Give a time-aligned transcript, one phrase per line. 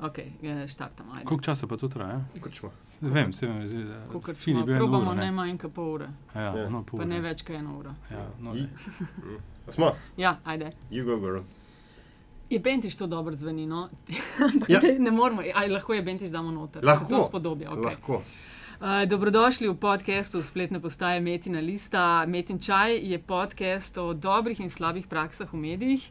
[0.00, 1.12] Ok, eh, štartamo.
[1.12, 1.24] ajde.
[1.24, 2.20] Koliko časa pa to traja?
[2.40, 2.70] Krčma.
[3.00, 5.30] Vem, se vem, zdi, da Kolikor Filip je eno probamo uro, ne ne?
[5.30, 6.68] manj kot pol ure, Ja, Ja.
[6.68, 7.28] no, pol pa ne ure.
[7.28, 7.94] več kot eno uro.
[8.10, 8.68] Ja, no, I- ne.
[9.68, 10.72] Smo, Ja, ajde.
[10.90, 11.40] you go, girl.
[12.50, 13.88] Je bentiš to dobro zveni, no?
[14.08, 14.16] Ja.
[14.82, 14.98] ja.
[14.98, 16.84] ne moramo, ali lahko je bentiš damo noter.
[16.84, 17.04] Lahko.
[17.06, 17.84] To spodobi, okay.
[17.84, 18.22] Lahko.
[18.78, 22.26] Uh, dobrodošli v podkastu spletne postaje Metina Lista.
[22.26, 26.10] Metin Čaj je podcast o dobrih in slabih praksah v medijih,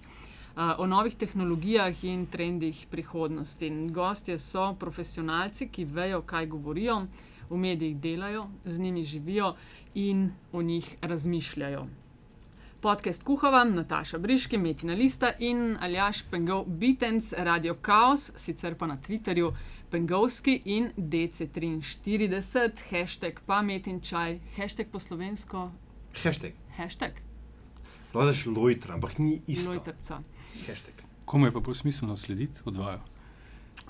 [0.77, 3.69] o novih tehnologijah in trendih prihodnosti.
[3.91, 7.07] Gostje so profesionalci, ki vejo, kaj govorijo,
[7.49, 9.55] v medijih delajo, z njimi živijo
[9.95, 11.87] in o njih razmišljajo.
[12.81, 18.97] Podcast kuhava Nataša Briški, Metina Lista in Aljaš Pengov Bitens, Radio Chaos, sicer pa na
[18.97, 19.53] Twitterju
[19.91, 25.71] Pengovski in DC43, hashtag pa Metin Čaj, hashtag po slovensko,
[26.23, 26.51] Hashtag.
[26.77, 27.11] hashtag
[28.13, 29.69] Lažeš lojtra, ampak ni isto.
[29.69, 30.21] Lojtrca.
[30.67, 31.03] Hashtag.
[31.25, 32.99] Komu je pa bolj smiselno slediti od vaju?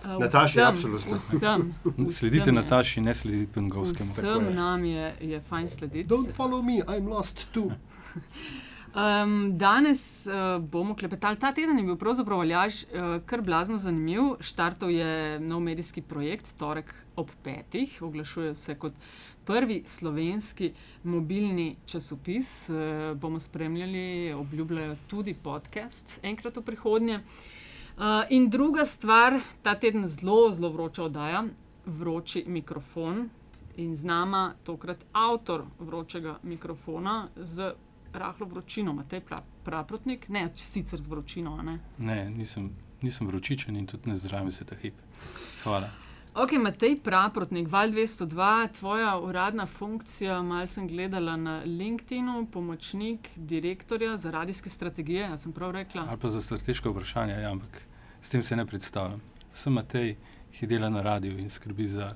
[0.04, 1.18] Uh, Nataši, vsem, absolutno.
[1.18, 1.76] Vsem,
[2.18, 4.14] Sledite vsem Nataši, ne sledite Pengovskemu.
[4.16, 4.40] Tako je.
[4.40, 6.10] Vsem nam je, je fajn slediti.
[6.10, 7.72] Don't follow me, I'm lost too.
[8.96, 11.36] Um, danes uh, bomo klepetali.
[11.36, 14.38] Ta teden je bil pravzaprav aljaž uh, kar blazno zanimiv.
[14.40, 17.98] Štartov je nov medijski projekt, torek ob petih.
[18.02, 18.94] Oglašuje se kot
[19.46, 22.70] prvi slovenski mobilni časopis.
[22.70, 27.20] Uh, bomo spremljali, obljubljajo tudi podcast enkrat v prihodnje.
[27.98, 31.44] Uh, in druga stvar, ta teden zelo, zelo vroča oddaja,
[31.86, 33.30] vroči mikrofon.
[33.78, 37.74] In z nama tokrat avtor vročega mikrofona z
[38.14, 41.58] rahlo vročino, Matej pra, Praprotnik, ne sicer z vročino.
[41.64, 41.80] Ne?
[41.98, 44.94] Ne, nisem, nisem vročičen in tudi ne zdravim se ta hip.
[45.64, 46.05] Hvala.
[46.36, 54.18] Ok, Matej Praprotnik, Val 202, tvoja uradna funkcija, mal sem gledala na LinkedIn, pomočnik direktorja
[54.18, 56.06] za radijske strategije, jaz sem prav rekla.
[56.10, 57.82] Ali pa za strateško vprašanje, ja, ampak
[58.22, 59.22] s tem se ne predstavljam.
[59.54, 60.16] Sem Matej,
[60.52, 62.16] ki dela na radiju in skrbi za,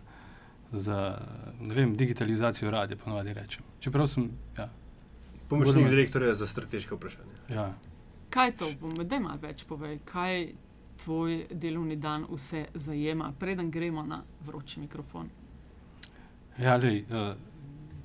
[0.71, 1.17] za
[1.61, 3.63] ne vem, digitalizacijo radia, ponovadi rečem.
[3.79, 4.69] Čeprav sem, ja,
[5.49, 5.95] Pomočnik Budemo.
[5.95, 7.39] direktorja za strateške vprašanja.
[7.49, 7.73] ja
[8.29, 10.51] Kaj to bomo, da malo več povej, kaj
[11.09, 15.29] tvoj delovni dan vse zajema, preden gremo na vroči mikrofon.
[16.61, 17.31] Ja, lej, uh,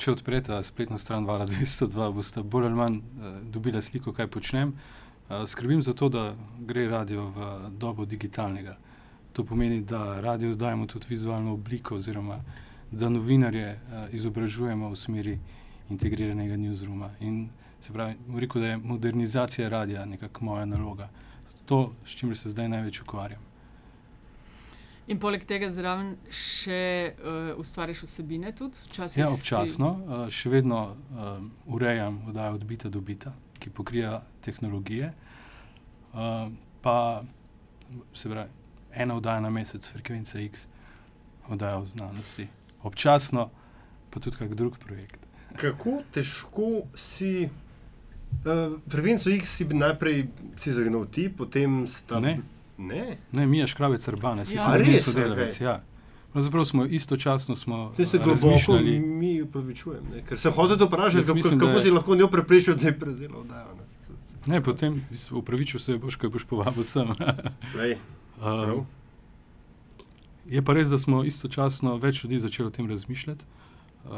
[0.00, 4.72] če odprete spletno stran Vala 202, boste bolj ali manj uh, dobili sliko, kaj počnem.
[4.72, 6.22] Uh, skrbim za to, da
[6.64, 8.78] gre radio v dobo digitalnega.
[9.36, 12.38] To pomeni, da radio dajemo tudi vizualno obliko, oziroma
[12.90, 15.36] da novinarje uh, izobražujemo v smeri
[15.90, 17.12] integriranega newsrooma.
[17.20, 17.50] In
[17.80, 21.10] se pravi, rekel, da je modernizacija radia nekako moja naloga.
[21.66, 23.40] To, s čimer se zdaj največ ukvarjam.
[25.06, 26.76] In poleg tega zraven še
[27.14, 29.18] uh, ustvariš vsebine tudi, včasih.
[29.18, 34.14] Ja, si- občasno, uh, še vedno um, urejam oddajo od bita do bita, ki pokrija
[34.40, 35.10] tehnologije.
[36.14, 36.48] Uh,
[36.80, 37.22] pa
[38.14, 38.48] se pravi,
[38.94, 40.66] ena oddaja na mesec, frekvenca X,
[41.48, 42.48] oddaja o znanosti.
[42.82, 43.50] Občasno
[44.10, 45.20] pa tudi kak drug projekt.
[45.54, 47.48] Kako težko si,
[48.36, 52.20] uh, frekvenco X si najprej si zagnal ti, potem sta.
[52.20, 52.40] Ne.
[52.78, 53.18] Ne.
[53.32, 54.60] Ne, mi je škrabecRbane, si Ja.
[54.60, 55.04] sem A bil res?
[55.04, 55.52] sodelavec.
[55.52, 55.64] Okej.
[55.64, 55.82] Ja.
[56.32, 58.98] Pravzaprav smo istočasno smo Ti se globoko razmišljali.
[58.98, 60.22] mi upravičujem, ne?
[60.22, 62.94] ker sem hotel to vprašati, kako, mislim, kako je- si lahko njo preprečil, da je
[62.94, 63.70] prevzela oddajo.
[63.72, 63.86] ne.
[63.86, 64.98] Se- se- se- Ne, potem
[65.32, 67.06] upravičil se boš, ko boš povabil sem.
[68.34, 68.74] Prav.
[68.74, 68.86] um,
[70.44, 73.44] Je pa res, da smo istočasno več ljudi začeli o tem razmišljati.
[74.04, 74.10] Uh,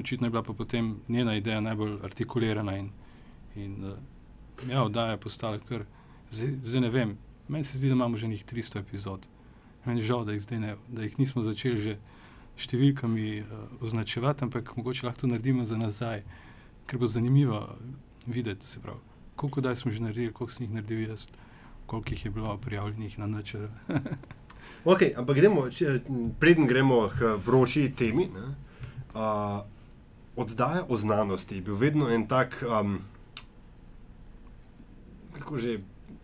[0.00, 2.90] očitno je bila pa potem njena ideja najbolj artikulirana in,
[3.54, 5.84] in uh, ja, oddaja je postala kar.
[6.30, 7.16] Zdaj, ne vem,
[7.48, 9.26] meni se zdi, da imamo že njih 300 epizod.
[9.84, 11.96] Meni je žal, da jih, ne, da jih nismo začeli že
[12.56, 13.48] številkami uh,
[13.82, 16.22] označevati, ampak mogoče lahko to naredimo za nazaj,
[16.86, 17.76] ker bo zanimivo
[18.26, 19.00] videti, se pravi,
[19.36, 21.28] koliko daj smo že naredili, koliko sem jih naredil jaz,
[21.86, 23.68] koliko jih je bilo prijavljenih na načr.
[24.84, 26.02] Okay, ampak gremo, če,
[26.36, 28.26] preden gremo k vroči temi.
[28.28, 28.50] Ne,
[29.16, 29.64] uh,
[30.36, 32.98] oddaja o znanosti je bil vedno en tak, um,
[35.32, 35.78] kako že,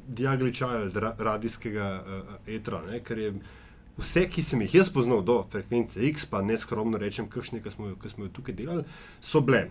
[0.08, 3.34] diagličaj ra, radijskega uh, etra, ne, ker je
[3.98, 7.70] vse, ki sem jih jaz poznal do frekvence X, pa ne skromno rečem, kakšne, ki
[7.70, 8.84] smo, ki smo jo tukaj delali,
[9.20, 9.68] so bile.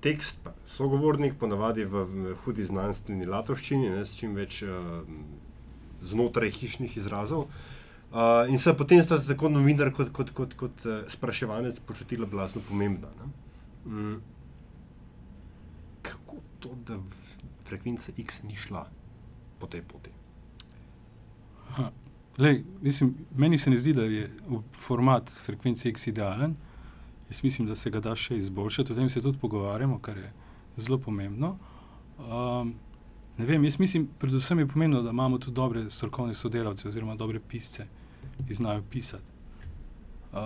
[0.00, 5.02] Tekst, pa sogovornik, ponavadi v, v hudi znanstveni latovščini, ne, s čim več uh,
[6.06, 7.48] znotraj hišnih izrazov.
[7.50, 7.79] Uh,
[8.48, 13.08] in se potem sta tako novinar kot, kot, kot, kot uh, spraševanec počutila blazno pomembna.
[13.18, 13.28] Ne?
[13.92, 14.16] Mm.
[16.02, 16.98] Kako to, da
[17.64, 18.86] frekvenca X ni šla
[19.58, 20.10] po tej poti?
[22.38, 24.30] Lej, mislim, meni se ne zdi, da je
[24.72, 26.56] format frekvence X idealen.
[27.30, 30.32] Jaz mislim, da se ga da še izboljšati, o tem se tudi pogovarjamo, kar je
[30.76, 31.56] zelo pomembno.
[32.18, 32.74] Um,
[33.40, 37.40] Ne vem, jaz mislim, predvsem je pomembno, da imamo tudi dobre strokovne sodelavce oziroma dobre
[37.40, 37.86] pisce,
[38.46, 39.24] ki znajo pisati.
[40.32, 40.38] Uh,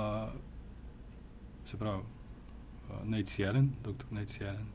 [1.65, 4.05] se pravi, uh, Nec Jelen, dr.
[4.11, 4.67] Nec Jelen,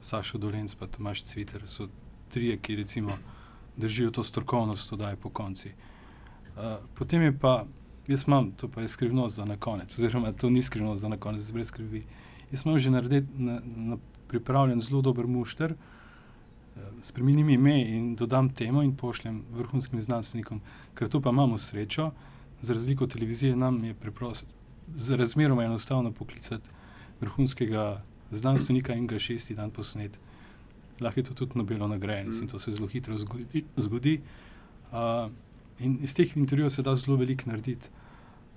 [0.00, 1.88] Sašo Dolenc, pa Tomaš Cviter, so
[2.28, 3.18] trije, ki recimo
[3.76, 5.72] držijo to strokovnost, to daje po konci.
[6.56, 6.62] Uh,
[6.94, 7.64] potem je pa,
[8.06, 11.16] jaz imam, to pa je skrivnost za na konec, oziroma to ni skrivnost za na
[11.16, 12.06] konec, brez skrbi.
[12.50, 13.96] Jaz imam že narediti, na, na,
[14.28, 15.74] pripravljen zelo dober mušter,
[17.00, 20.60] spremenim ime in dodam temo in pošljem vrhunskim znanstvenikom,
[20.94, 22.10] ker to pa imamo srečo,
[22.60, 24.46] za razliko od televizije, nam je preprosto,
[25.08, 26.70] razmeroma enostavno poklicati
[27.20, 30.18] vrhunskega znanstvenika in ga šesti dan posnet.
[31.00, 32.42] Lahko je to tudi Nobelov nagrajen mm.
[32.42, 33.64] in to se zelo hitro zgodi.
[33.76, 34.20] zgodi.
[34.92, 35.30] Uh,
[35.78, 37.88] in iz teh intervjujev se da zelo veliko narediti.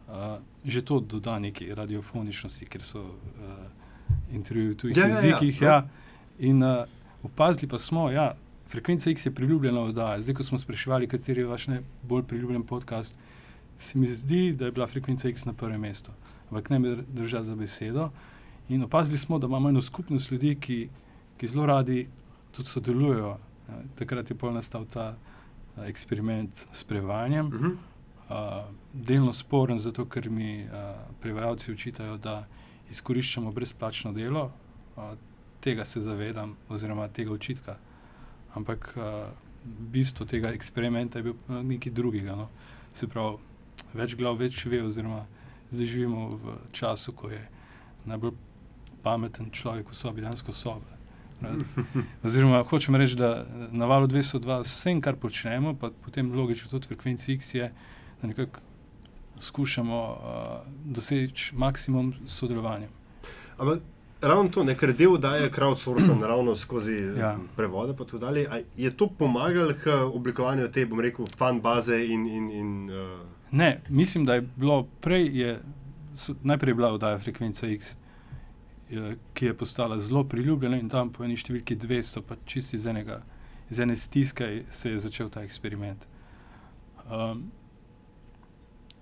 [0.07, 0.13] Uh,
[0.66, 3.12] že to doda neki radiofoničnosti, ker so uh,
[4.31, 5.62] intervjuji v tujih ja, jezikih.
[5.62, 5.74] Ja, ja.
[5.74, 5.88] Ja.
[6.40, 6.86] In uh,
[7.24, 8.36] opazili pa smo, da ja,
[8.68, 10.22] frekvenca X je priljubljena oddaja.
[10.22, 13.18] Zdaj, ko smo spraševali, kateri je vaš najbolj priljubljen podcast,
[13.80, 16.12] se mi zdi, da je bila frekvenca X na prvem mestu.
[16.50, 18.10] Ampak ne me držati za besedo.
[18.70, 20.90] In opazili smo, da imamo eno skupnost ljudi, ki,
[21.38, 22.08] ki zelo radi
[22.52, 23.38] tudi sodelujejo.
[23.70, 27.46] Ja, takrat je pol nastal ta uh, eksperiment s prevajanjem.
[27.48, 27.76] Uh -huh.
[28.30, 30.70] uh, delno sporen, zato ker mi uh,
[31.22, 32.48] prevajalci učitajo, da
[32.90, 34.52] izkoriščamo brezplačno delo.
[34.96, 35.04] Uh,
[35.60, 37.78] tega se zavedam, oziroma tega očitka.
[38.54, 39.04] Ampak uh,
[39.80, 42.36] bistvo tega eksperimenta je bilo nekaj drugega.
[42.36, 42.50] No.
[42.94, 43.38] Se pravi,
[43.94, 45.25] več glav, več ve, oziroma
[45.71, 47.41] zdaj živimo v času, ko je
[48.09, 48.33] najbolj
[49.03, 50.97] pameten človek v sobi, dejansko sobe.
[52.25, 57.38] Oziroma, hočem reči, da na valu 202 vse, kar počnemo, pa potem logično tudi frekvenci
[57.38, 57.69] X je,
[58.21, 58.59] da nekako
[59.39, 60.18] skušamo uh,
[60.86, 62.89] doseči maksimum sodelovanja.
[63.57, 63.80] Ampak
[64.21, 67.38] ravno to, ker del daje crowdsourcing, ravno skozi ja.
[67.56, 67.95] prevode.
[68.75, 72.27] Je to pomagalo k oblikovanju te, bom rekel, fan baze in.
[72.27, 73.38] in, in uh...
[73.51, 75.62] Ne, mislim, da je bilo prej, je,
[76.16, 77.96] so, najprej je bila oddaja Frekvenca X.
[79.34, 83.22] Ki je postala zelo priljubljena, in tam po eni številki 200, pa čisti iz, enega,
[83.69, 86.06] iz ene stiske, se je začel ta eksperiment.
[87.10, 87.50] Um,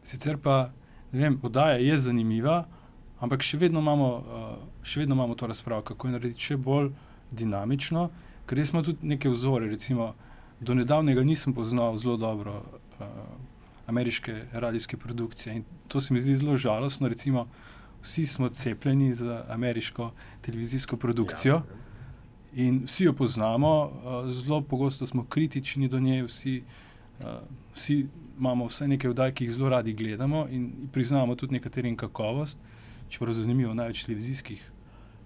[0.03, 0.71] sicer pa,
[1.11, 2.61] ne vem, oddaja je zanimiva,
[3.19, 4.53] ampak še vedno imamo, uh,
[4.83, 6.91] še vedno imamo to razpravo, kako je narediti še bolj
[7.31, 8.09] dinamično,
[8.47, 9.67] ker smo tudi neke vzore.
[9.67, 10.13] Recimo,
[10.59, 13.07] do nedavnega nisem poznal zelo dobro uh,
[13.87, 17.07] ameriške radijske produkcije in to se mi zdi zelo žalostno.
[17.07, 17.47] Recimo,
[18.01, 20.11] vsi smo cepljeni za ameriško
[20.41, 21.55] televizijsko produkcijo.
[21.55, 21.63] Ja,
[22.57, 23.91] In vsi jo poznamo,
[24.29, 26.63] zelo pogosto smo kritični do nje, vsi,
[27.73, 28.07] vsi
[28.37, 32.59] imamo vse nekaj vdaj, ki jih zelo radi gledamo in priznamo tudi nekaterim kakovost.
[33.09, 34.71] Čeprav je zanimivo, največ televizijskih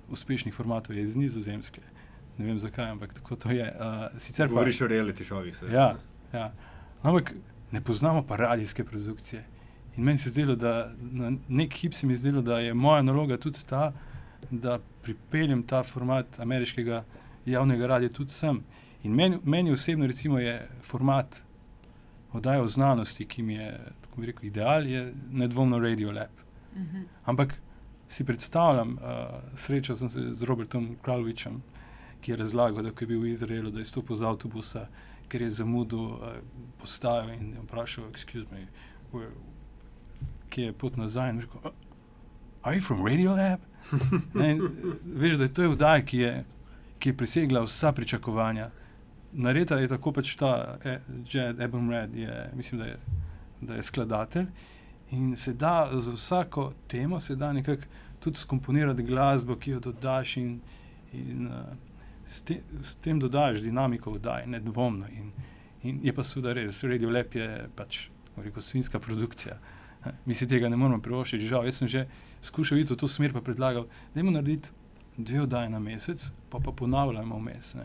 [0.09, 1.81] uspešnih formatov je iz Nizozemske.
[2.37, 3.73] Ne vem zakaj, ampak tako to je.
[3.79, 5.63] Uh, Govoriš o reality šovih.
[5.71, 5.95] Ja,
[6.33, 6.51] ja.
[7.01, 7.33] Ampak
[7.71, 9.45] ne poznamo pa radijske produkcije.
[9.97, 12.73] In meni se je zdelo, da na nek hip se mi je zdelo, da je
[12.73, 13.93] moja naloga tudi ta,
[14.51, 17.03] da pripeljem ta format ameriškega
[17.45, 18.63] javnega radia tudi sem.
[19.03, 21.43] In meni, meni osebno recimo, je format
[22.33, 23.79] oddaje o znanosti, ki mi je
[24.17, 26.29] rekel, ideal, je nedvomno Radio Lab.
[26.73, 26.97] Uh mhm.
[26.97, 27.03] -huh.
[27.25, 27.61] Ampak
[28.07, 28.99] si predstavljam, uh,
[29.55, 31.63] srečal sem se z Robertom Kraljovičem,
[32.21, 34.87] ki je razlagal, da je bil v Izraelu, da je stopil z avtobusa,
[35.31, 36.33] ker je zamudil uh,
[36.81, 38.11] postajo in je vprašal,
[38.51, 38.67] me,
[39.13, 39.31] where,
[40.51, 41.29] kje je pot nazaj.
[41.29, 41.71] In rekel,
[42.63, 43.59] Are you from Radio Lab?
[44.35, 44.61] in,
[45.21, 46.33] veš, da je to vdaj, ki je,
[46.99, 48.69] ki je presegla vsa pričakovanja.
[49.33, 50.99] Nareda je tako pač ta eh,
[51.31, 52.11] Jed Ebonred,
[52.53, 52.97] mislim, da je,
[53.61, 54.45] da je skladatelj.
[55.11, 57.83] In se da za vsako temo, se da nekako
[58.19, 60.59] tudi skomponirati glasbo, ki jo dodaš, in,
[61.13, 61.73] in uh,
[62.31, 65.07] s, te, s tem dodaš dinamiko vdaj, nedvomno.
[65.11, 65.31] In,
[65.83, 68.07] in je pa seveda res, Radio Lep je pač,
[68.37, 69.59] rekel, svinska produkcija.
[70.25, 71.67] Mi si tega ne moremo privoščiti, žal.
[71.67, 72.05] Jaz sem že
[72.41, 74.71] skušal iti v to smer, pa predlagal, da imamo narediti
[75.17, 77.75] dve oddaje na mesec, pa pa ponavljamo vmes.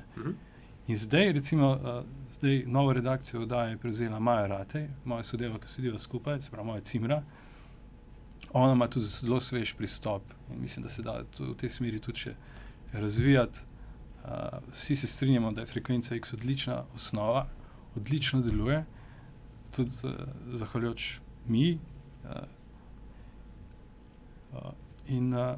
[0.87, 5.73] In zdaj, recimo, uh, zdaj novo redakcijo oddaje je prevzela Maja Rate, moja sodelavka, ki
[5.73, 7.23] sediva skupaj, se pravi moja Cimra.
[8.53, 12.29] Ona ima tudi zelo svež pristop in mislim, da se da v tej smeri tudi
[12.29, 12.37] še
[12.93, 13.76] razvijati.
[14.27, 14.33] Uh,
[14.73, 17.47] vsi se strinjamo, da je frekvenca X odlična osnova,
[17.97, 18.85] odlično deluje,
[19.71, 20.11] tudi uh,
[20.53, 21.79] zahvaljujoč mi.
[22.25, 22.31] Uh,
[24.53, 24.73] uh,
[25.07, 25.55] in uh,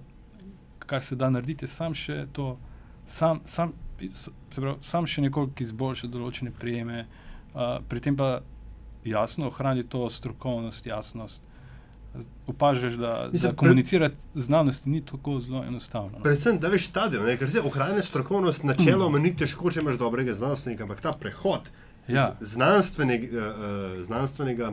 [0.78, 2.58] kar se da narediti, je sam še to,
[3.06, 3.72] sam, sam
[4.54, 7.06] pravi, sam še nekoliko izboljša določene prijeme,
[7.54, 8.40] uh, pri tem pa
[9.04, 11.57] jasno ohrani to strokovnost, jasnost, z-
[12.46, 16.10] opažaš, da, Mislim, da komunicirati znanost ni tako zelo enostavno.
[16.10, 16.22] No.
[16.22, 17.36] Predvsem, da veš stadion, ne?
[17.36, 21.70] ker se ohranja strokovnost, načeloma ni težko, če imaš dobrega znanstvenika, ampak ta prehod
[22.08, 22.36] Ja.
[22.40, 23.54] z znanstvenega, uh,
[24.02, 24.72] znanstvenega,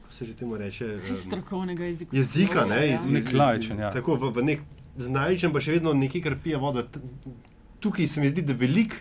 [0.00, 2.16] kako se že temu reče, Iz um, strokovnega jezika.
[2.16, 3.90] jezika, ne, iz, iz, Nek laičen, ja.
[3.90, 4.60] tako v, v nek
[4.98, 6.82] znajočem, pa še vedno nekaj, kar pije vodo.
[6.84, 7.00] T-
[7.80, 8.96] Tukaj se mi zdi, da veliko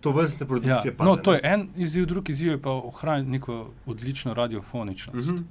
[0.00, 1.06] to vrstne Ja, produkcije pade.
[1.06, 5.28] no, to je en izziv, drugi izziv je pa ohraniti neko odlično radiofoničnost.
[5.28, 5.42] Mhm.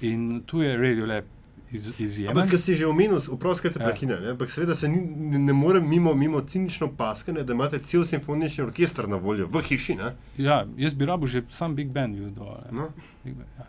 [0.00, 1.24] In tu je Radio Lab
[1.72, 2.32] iz, izjemen.
[2.32, 3.86] Ampak, ker si že omenil, oprosti, te Ja.
[3.86, 4.30] prekine, ne?
[4.30, 8.64] ampak seveda se ni, ne, ne morem mimo, mimo cinično paskane, da imate cel simfonični
[8.64, 9.94] orkester na voljo v hiši.
[9.94, 10.14] Ne?
[10.38, 12.56] Ja, jaz bi rabo že sam Big Band videl dol.
[12.72, 12.88] No?
[13.24, 13.64] Big Band, Ja.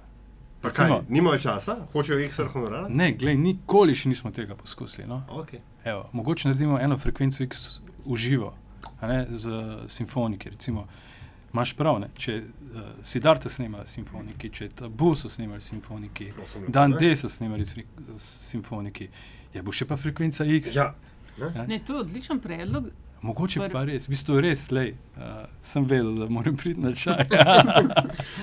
[0.61, 2.89] Pa kaj, Recimo- nimajo časa, hočejo ekstra honorar?
[2.91, 5.07] Ne, glej, nikoli še nismo tega poskusili.
[5.07, 5.23] No.
[5.31, 5.59] Okay.
[5.85, 8.53] Evo, mogoče naredimo eno frekvenco X v živo,
[9.01, 9.49] a ne z
[9.87, 10.49] simfoniki.
[10.49, 10.87] Recimo,
[11.53, 12.07] imaš prav, ne?
[12.15, 16.31] če uh, Sidarta snema simfoniki, če Tabu so snemali simfoniki,
[16.67, 16.97] Dan ne?
[16.97, 17.85] D so snemali s fri-
[18.17, 19.09] s simfoniki,
[19.53, 20.75] je bo še pa frekvenca X.
[20.75, 20.93] Ja.
[21.67, 22.89] Ne, to je odličen predlog.
[23.21, 25.23] Mogoče Prv- pa res, v bistvu res, lej, uh,
[25.61, 27.25] sem vedel, da moram priti na čaj.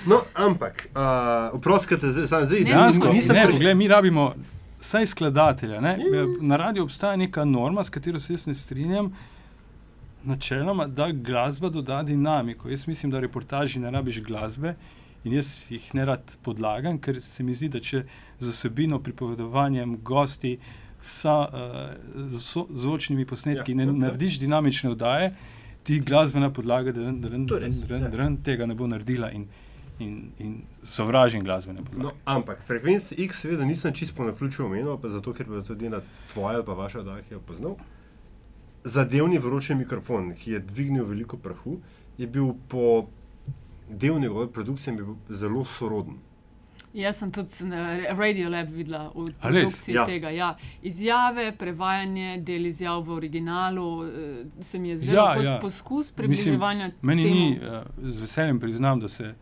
[0.07, 4.35] No, ampak, uh, oprostite, zdaj, sam zdaj Ne, Dejansko, nisem ne, pre- poglej, mi rabimo
[4.79, 5.81] vsaj skladatelja.
[5.81, 5.97] Ne?
[5.97, 6.27] Ja.
[6.43, 9.13] Na radiju obstaja neka norma, s katero se jaz ne strinjam.
[10.27, 12.69] Načeloma, da glasba doda dinamiko.
[12.69, 14.75] Jaz mislim, da reportaži ne rabiš glasbe
[15.25, 18.05] in jaz jih ne rad podlagam, ker se mi zdi, da če
[18.39, 20.57] z osebino, pripovedovanjem, gosti,
[21.01, 23.93] sa, uh, z zvočnimi posnetki Ja, ne ja.
[23.93, 25.33] narediš dinamične oddaje,
[25.83, 28.11] ti glasbena podlaga dren, dren, To je res, dren, dren, ja.
[28.11, 29.31] dren, tega ne bo naredila.
[29.31, 29.47] In,
[29.99, 32.03] in, in sovražim glasbene podlage.
[32.03, 36.03] No, ampak frekvenc X, seveda nisem čisto na ključu omenil, zato, ker bi tudi na
[36.33, 37.79] tvoje ali pa vaše oddaje poznal.
[38.87, 41.81] Zadevni vroči mikrofon, ki je dvignil veliko prahu,
[42.17, 43.07] je bil po
[43.91, 44.95] del njegove produkcije
[45.29, 46.21] zelo soroden.
[46.95, 50.07] Jaz sem tudi na Radio Lab videla v produkciji Ja.
[50.07, 50.31] tega.
[50.31, 50.53] Ja.
[50.83, 54.11] Izjave, prevajanje, del izjav v originalu, eh,
[54.63, 55.59] se mi je zdelo Ja, kot ja.
[55.61, 56.91] poskus približevanja.
[57.03, 57.35] Meni temu.
[57.35, 59.35] ni, uh, z veseljem priznam, da se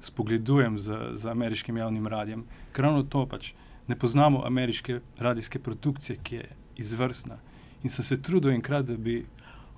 [0.00, 3.52] spogledujem z, z ameriškim javnim radijem, ker ravno to pač
[3.86, 7.36] ne poznamo ameriške radijske produkcije, ki je izvrstna.
[7.82, 9.26] In sem se trudil enkrat, da bi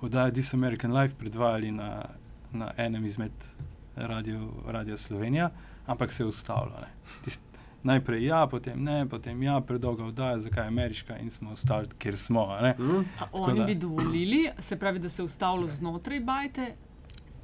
[0.01, 2.05] oddajo This American Life predvajali na,
[2.51, 3.31] na enem izmed
[3.95, 5.51] radio, radio Slovenija,
[5.85, 6.79] ampak se je ustavilo.
[6.81, 6.87] ne.
[7.23, 7.41] Tist,
[7.83, 12.17] najprej ja, potem ne, potem ja, predolga oddaja, zakaj je ameriška in smo ostali, kjer
[12.17, 12.45] smo.
[12.45, 12.75] a ne.
[13.19, 16.75] A oni da- bi dovolili, se pravi, da se je ustavilo znotraj bajte.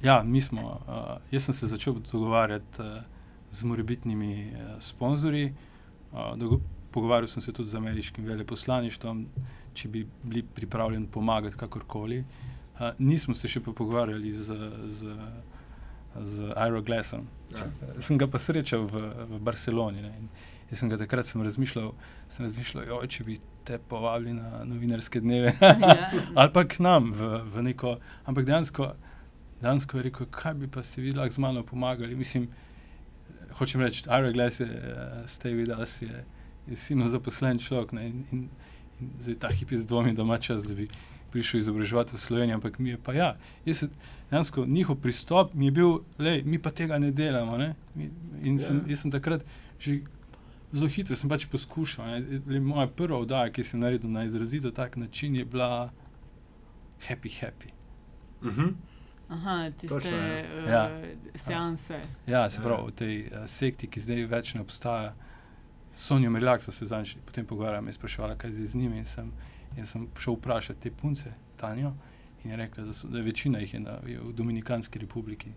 [0.02, 0.60] Ja, mi smo.
[0.60, 0.94] Uh,
[1.30, 3.02] jaz sem se začel dogovarjati uh,
[3.50, 5.54] z morebitnimi uh, sponzorji.
[6.12, 6.58] Uh,
[6.90, 9.26] pogovarjal sem se tudi z ameriškim veleposlaništvom,
[9.74, 12.24] če bi bili pripravljeni pomagati kakorkoli.
[12.74, 14.56] Uh, nismo se še pa pogovarjali z,
[14.88, 15.16] z,
[16.16, 17.26] z Aeroglassom.
[17.52, 17.66] Ja.
[17.98, 19.02] Sem ga pa srečal v,
[19.34, 20.02] v Barceloni.
[20.04, 20.28] Ne, in
[20.70, 21.92] jaz sem ga takrat sem razmišljal,
[22.30, 25.54] sem razmišljal joj, če bi te povabili na novinarske dneve.
[25.60, 26.10] Ja.
[26.40, 27.98] ali pa k nam v, v neko.
[28.30, 28.92] Ampak dejansko,
[29.60, 32.16] dejansko je rekel, kaj bi pa si vi lahko z mano pomagali.
[32.16, 32.48] Mislim,
[33.58, 36.24] hočem reči, Aeroglass je, uh, stay with us, je,
[36.70, 37.92] je silno zaposlen človek.
[37.98, 38.48] Ne, in, in
[39.20, 40.88] zdaj ta hip je z dvomi, da ima čas, da bi
[41.30, 43.36] prišel izobraževati v Slovenijo, ampak mi je pa ja.
[43.64, 43.84] Jaz
[44.30, 47.56] dejansko njihov pristop mi je bil, lej, mi pa tega ne delamo.
[47.56, 47.74] Ne?
[47.94, 48.10] Mi,
[48.42, 48.82] in sem, Ja.
[48.88, 49.44] jaz sem takrat
[49.78, 50.00] že
[50.72, 52.06] zelo hitro sem pač poskušal.
[52.06, 52.18] Ne?
[52.46, 55.90] Le Moja prva oddaja, ki sem naredil na izrazito tak način, je bila
[57.00, 57.70] happy, happy.
[58.42, 58.68] Mhm.
[59.28, 60.44] Aha, tiste Točno, ja.
[60.58, 60.90] uh, Ja.
[61.34, 62.00] seanse.
[62.26, 65.14] Ja, se pravi, v tej uh, sekti, ki zdaj več ne obstaja.
[66.00, 68.98] Sonjo Merjak so se zadnjič potem pogovarjali, me je sprašvala, kaj je z njimi.
[68.98, 69.32] In sem,
[69.76, 71.92] in sem šel vprašati te punce, Tanjo,
[72.44, 75.52] in je rekla, da, so, da večina jih je, na, je v Dominikanski republiki.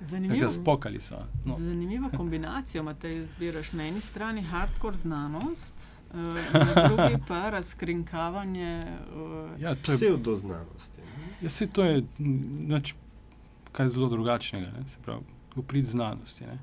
[0.00, 0.50] Zanimivo.
[0.50, 1.18] Spokali so.
[1.44, 1.56] No.
[1.58, 5.74] Zanimivo kombinacijo imate, zbiraš na eni strani hardcore znanost,
[6.14, 6.20] uh,
[6.54, 8.84] na drugi pa razkrinkavanje.
[9.16, 11.00] Uh, Ja, Pseudoznanosti.
[11.42, 12.94] ja, se to je mm, nič
[13.72, 14.88] kaj zelo drugačnega, ne?
[14.88, 15.20] se pravi,
[15.56, 16.46] v prid znanosti.
[16.46, 16.58] Ne?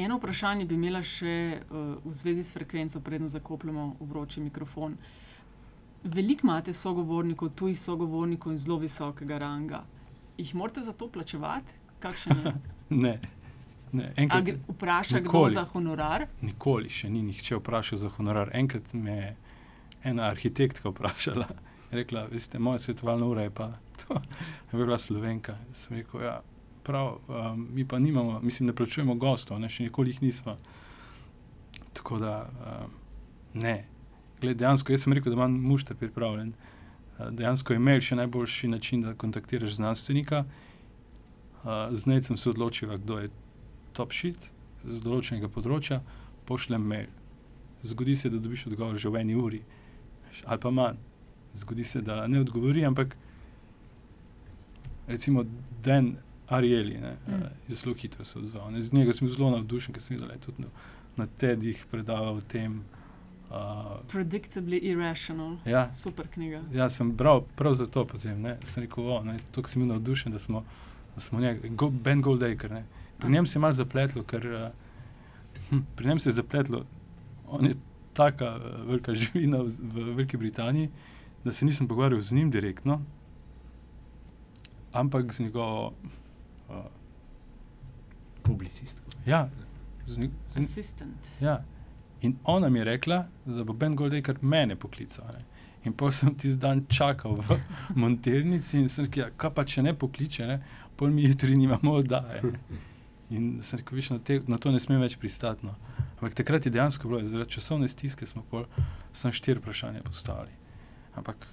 [0.00, 4.96] Eno vprašanje bi imela še uh, v zvezi s frekvenco, predno zakopljamo v vroči mikrofon.
[6.04, 9.82] Veliko imate sogovornikov, tujih sogovornikov in zelo visokega ranga.
[10.38, 11.76] Jih morate za to plačevati?
[12.00, 12.54] Kakšen je?
[12.90, 13.20] Ne,
[13.92, 14.08] ne.
[14.16, 15.52] Enkrat, vpraša kdo nikoli.
[15.54, 16.24] za honorar?
[16.42, 18.50] nikoli še ni nihče vprašal za honorar.
[18.56, 19.28] Enkrat me je
[20.10, 21.46] ena arhitektka vprašala,
[21.92, 23.68] rekla, veste, moja svetovalna ura je pa
[24.00, 24.18] to,
[24.72, 25.54] je bila slovenka.
[25.72, 26.40] Sem rekel, ja,
[26.90, 30.56] prav, um, mi pa nimamo, mislim, ne plačujemo gostov, ne, še nikoli jih nismo.
[31.94, 32.98] Tako da, um,
[33.62, 33.76] ne.
[34.40, 36.52] Gled, dejansko, jaz sem rekel, da imam mušta pripravljen.
[36.52, 40.44] Uh, Dejansko je mail še najboljši način, da kontaktiraš znanstvenika.
[41.62, 43.30] Uh, Zdaj sem se odločil, kdo je
[43.92, 44.50] top shit
[44.84, 46.00] z določenega področja,
[46.48, 47.10] pošljem mail.
[47.82, 49.62] zgodi se, da dobiš odgovor že v eni uri,
[50.44, 50.98] ali pa manj.
[51.54, 53.16] Zgodi se, da ne odgovori, ampak
[55.06, 55.44] recimo
[55.82, 56.16] Dan
[56.50, 57.42] Arieli ne, mm.
[57.68, 58.72] je zelo hitro se odzval.
[58.72, 58.82] Ne.
[58.82, 60.66] Z njega sem bil zelo navdušen, ker sem videl, da je tudi
[61.16, 62.82] na, TED-ih predaval o tem.
[63.50, 65.56] Uh, Predictably irrational.
[65.66, 66.62] Ja, Super knjiga.
[66.74, 68.42] Ja, sem bral prav zato potem.
[68.42, 69.10] Ne, sem rekel,
[69.54, 70.64] da sem bil navdušen, da smo,
[71.14, 72.74] da smo njega, Go, Ben Goldacre.
[72.74, 72.84] Ne.
[73.18, 74.68] Pri njem se je malo zapletlo, ker uh,
[75.70, 76.84] hm, pri njem se je zapletlo,
[77.46, 77.74] on je
[78.12, 80.90] taka uh, velika živina v, v Veliki Britaniji,
[81.44, 83.02] da se nisem pogovarjal z njim direktno,
[84.92, 85.92] ampak z njegovo
[86.70, 86.86] uh,
[88.42, 89.10] publicistko.
[89.26, 89.48] Ja,
[90.06, 91.16] z njegovo asistent.
[91.40, 91.64] Ja.
[92.22, 95.26] In ona mi je rekla, da bo Ben Goldacre mene poklical.
[95.32, 95.44] Ne.
[95.84, 97.60] In potem sem ti dan čakal v
[98.02, 100.58] monternici in sem rekel, ja, kaj pa če ne pokliče, ne,
[100.96, 102.42] pol mi jutri nimamo oddaje.
[103.30, 105.62] In sem rekel, viš, na, te, na to ne smem več pristati.
[105.62, 105.76] No.
[106.18, 108.66] Ampak takrat je dejansko bilo, zaradi časovne stiske smo pol,
[109.14, 110.50] sem štiri vprašanja postavili.
[111.14, 111.46] Ampak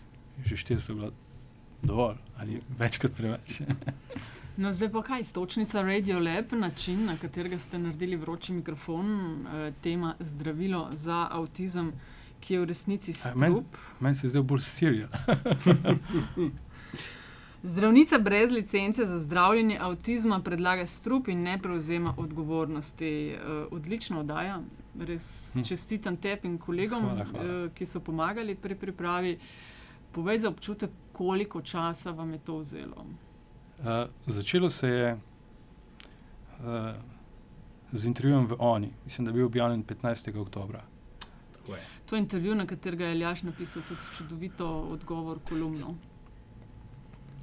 [0.44, 1.12] že štiri so bila
[1.86, 3.62] dovolj ali več kot preveč.
[4.58, 9.12] No, zdaj pa kaj, stočnica Radio Lab, način, na katerega ste naredili vroči mikrofon,
[9.46, 11.92] eh, tema zdravilo za avtizem,
[12.40, 13.36] ki je v resnici strup.
[13.36, 13.64] Meni
[14.00, 15.08] men se zdaj bolj sirija.
[17.64, 23.36] Zdravnica brez licence za zdravljenje avtizma predlaga strup in ne prevzema odgovornosti.
[23.36, 24.62] Uh, odlično oddaja,
[25.00, 25.62] res hm.
[25.62, 27.66] čestitam tebi in kolegom, hvala, hvala.
[27.66, 29.40] Uh, ki so pomagali pri pripravi.
[30.12, 33.06] Povej za občutek, koliko časa vam je to vzelo.
[33.79, 33.86] Uh,
[34.25, 35.19] začelo se je uh,
[37.91, 40.38] z intervjujem v Oni, mislim, da je bil objavljen 15.
[40.38, 40.81] oktober.
[42.07, 45.96] To je intervju, na katerega je Ljaš napisal tudi čudovito odgovor kolumno.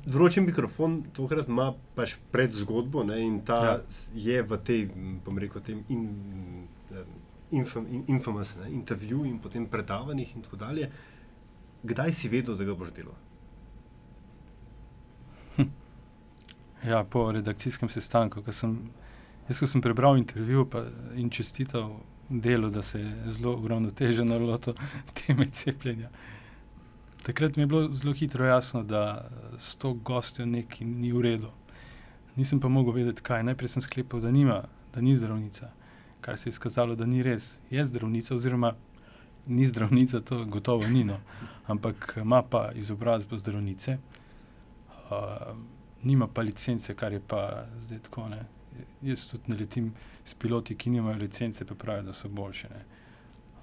[0.06, 3.80] Vroči mikrofon tokrat ima pač pred zgodbo ne, in ta ja.
[4.14, 4.86] je v tej,
[5.24, 6.08] bom rekel, tem in,
[7.50, 10.90] infam, in, infamous ne, intervju in potem predavanjih in tako dalje.
[11.82, 13.16] Kdaj si vedel, da ga boš delal?
[15.56, 15.70] Hm.
[16.86, 18.76] Ja, po redakcijskem sestanku, ko sem,
[19.48, 20.66] jaz, ko sem prebral intervju
[21.16, 21.96] in čestital
[22.28, 24.74] delu, da se je zelo uravnoteženo lotil
[25.18, 26.10] teme cepljenja.
[27.22, 31.50] Takrat mi je bilo zelo hitro jasno, da s to gostjo nekaj ni v redu.
[32.36, 33.42] Nisem pa mogel vedeti, kaj.
[33.42, 35.70] Najprej sem sklepal, da, nima, da ni zdravnica,
[36.20, 37.58] kar se je izkazalo, da ni res.
[37.70, 38.74] Je zdravnica, oziroma
[39.46, 41.20] ni zdravnica, to gotovo ni, no.
[41.66, 43.98] ampak ima pa izobrazbo zdravnice,
[45.10, 45.56] uh,
[46.04, 48.28] nima pa licence, kar je pa zdaj tako.
[48.28, 48.44] Ne.
[49.02, 49.92] Jaz tudi ne letim
[50.24, 52.68] s piloti, ki nimajo licence, pa pravijo, da so boljše.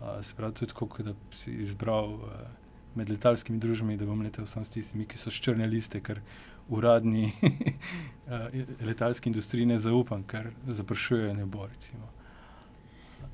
[0.02, 2.14] Uh, se pravi, tudi tako, da si izbral.
[2.14, 2.32] Uh,
[2.96, 6.20] med letalskimi družbami, da bom letel samo s tistimi, ki so črne liste, ker
[6.72, 11.68] uradni eh, letalski industriji ne zaupam, ker zapršujejo nebo.
[11.68, 12.12] Recimo.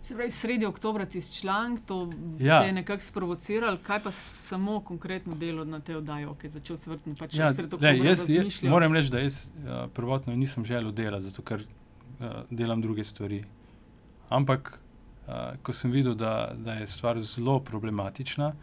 [0.07, 2.61] Se pravi, sredi oktobra ti si članek, to ja.
[2.63, 6.89] je nekako sprovociral, kaj pa samo konkretno delo na te oddaje, ki je začel se
[6.89, 7.15] vrteti?
[7.19, 7.49] Pač ja,
[8.03, 12.81] jaz jaz moram reči, da jaz uh, prvotno nisem želel delati, zato ker uh, delam
[12.81, 13.43] druge stvari.
[14.29, 14.79] Ampak,
[15.27, 18.53] uh, ko sem videl, da, da je stvar zelo problematična,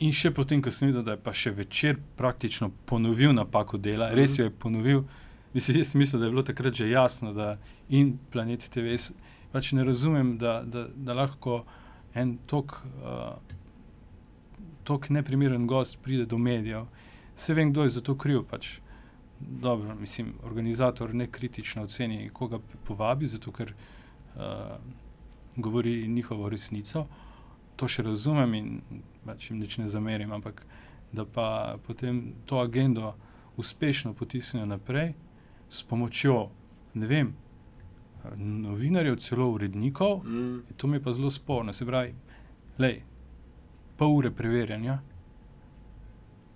[0.00, 4.06] In še potem, ko sem videl, da je pa še večer praktično ponovil napako dela,
[4.08, 4.16] -hmm.
[4.16, 5.02] res jo je ponovil.
[5.52, 7.58] Mislim, jaz mislim, da je bilo takrat že jasno, da
[7.88, 8.96] in planet TV.
[9.52, 11.64] Pač ne razumem, da, da, da lahko
[12.14, 13.34] en tok, uh,
[14.84, 16.86] tok neprimeren gost pride do medijev.
[17.36, 18.44] Vse vem, kdo je za to kriv.
[18.50, 18.78] Pač.
[19.40, 24.76] Dobro, mislim, organizator ne kritično oceni, koga povabi, zato ker uh,
[25.56, 27.06] govori njihovo resnico.
[27.76, 28.70] To še razumem in
[29.24, 30.62] pač jim nič ne zamerim, ampak
[31.12, 33.14] da pa potem to agendo
[33.56, 35.14] uspešno potisnejo naprej
[35.68, 36.50] s pomočjo,
[36.94, 37.32] ne vem,
[38.36, 40.62] novinarjev, celo urednikov, mm.
[40.76, 41.72] to mi je pa zelo sporno.
[41.72, 42.14] Se pravi,
[42.78, 43.02] lej,
[43.96, 44.98] pol ure preverjanja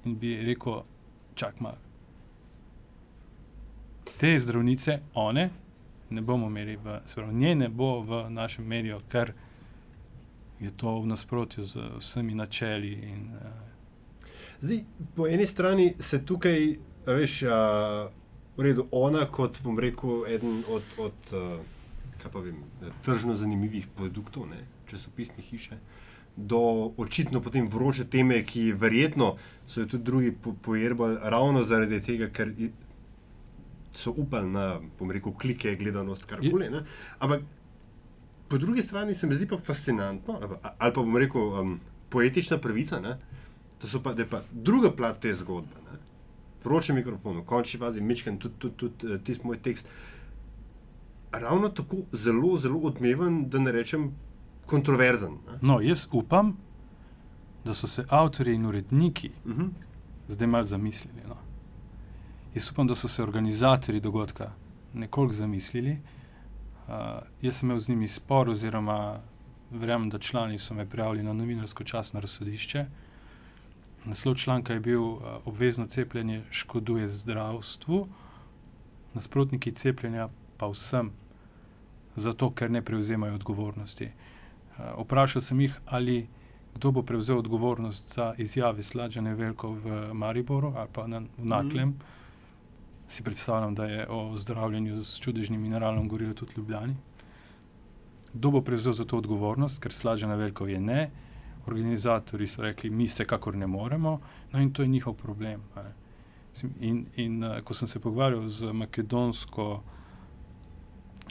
[0.05, 0.83] in bi rekel,
[1.35, 1.77] čak mal.
[4.17, 5.51] Te zdravnice, one,
[6.11, 9.33] ne bomo imeli, v, se pravi, nje ne bo v našem mediju, ker
[10.61, 12.93] je to v nasprotju z vsemi načeli.
[12.93, 14.27] In, uh...
[14.61, 14.85] Zdaj,
[15.17, 17.51] po eni strani se tukaj, veš, uh,
[18.57, 22.63] v redu, ona kot, bom rekel, eden od, od uh, vem,
[23.05, 25.79] tržno zanimivih produktov, ne, časopisne hiše.
[26.37, 29.37] Do očitno potem vroče teme, ki verjetno
[29.67, 32.51] so jo tudi drugi pojerbali, ravno zaradi tega, ker
[33.95, 36.71] so upali na, bom rekel, klike, gledanost, kar koli.
[37.19, 37.45] Ampak
[38.49, 40.41] po drugi strani se mi zdi pa fascinantno,
[40.79, 41.79] ali pa bom rekel, um,
[42.11, 43.19] poetična pravica, ne?
[43.79, 45.81] to pa, pa druga plat te zgodbe.
[45.91, 45.99] Ne?
[46.65, 49.89] Vroče mikrofon, v končni fazi, mečken, tudi tud, tud, tud, tisti moj tekst.
[51.33, 54.13] Ravno tako zelo, zelo odmeven, da ne rečem
[54.67, 55.33] kontroverzen.
[55.47, 55.59] Ne?
[55.63, 56.57] No, jaz upam,
[57.65, 59.71] da so se avtori in uredniki Uh -huh.
[60.29, 61.23] zdaj malo zamislili.
[61.29, 61.37] No.
[62.55, 64.53] Jaz upam, da so se organizatori dogodka
[64.95, 65.99] nekoliko zamislili.
[66.89, 66.95] Uh,
[67.43, 69.21] jaz sem imel z njimi spor, oziroma
[69.71, 72.87] verjamem, da člani so me prijavili na novinarsko časno razsodišče.
[74.05, 78.09] Naslov članka je bil uh, Obvezno cepljenje škoduje zdravstvu,
[79.15, 81.11] nasprotniki cepljenja pa vsem,
[82.17, 84.11] zato ker ne prevzemajo odgovornosti.
[84.79, 86.27] Uh, vprašal sem jih, ali
[86.75, 91.89] kdo bo prevzel odgovornost za izjave Slađane Velko v Mariboru ali pa na, v Naklem.
[91.89, 92.01] Mm.
[93.09, 96.97] Si predstavljam, da je o zdravljenju s čudežnim mineralom govorilo tudi Ljubljani.
[98.33, 101.11] Kdo bo prevzel za to odgovornost, ker Slađana Velko je ne,
[101.67, 104.21] organizatori so rekli, mi se kakor ne moremo,
[104.53, 105.63] no in to je njihov problem.
[106.81, 109.83] In, in uh, ko sem se pogovarjal z makedonsko,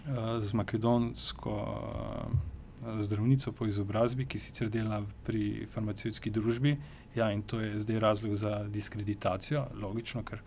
[0.07, 6.77] uh, z makedonsko uh, zdravnico po izobrazbi, ki sicer dela pri farmacevtski družbi,
[7.15, 10.41] ja, in to je zdaj razlog za diskreditacijo, logično, ker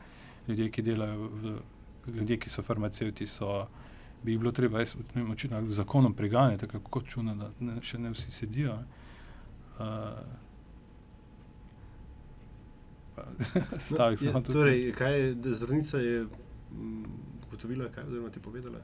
[0.49, 1.57] ljudje, ki delajo, v,
[2.13, 3.67] ljudje, ki so farmacevti, so.
[4.25, 7.99] Bi bilo treba, jaz ne vem, očitno zakonom preganjati, tako kot čuna, da ne, še
[8.01, 8.73] ne vsi sedijo.
[8.75, 9.06] ne.
[9.79, 9.85] Uh,
[13.79, 14.53] Stavek Ja, samo tukaj.
[14.55, 16.27] torej, kaj je zdravnica je
[16.73, 17.05] mm,
[17.47, 18.79] ugotovila, kaj oziroma ti povedala?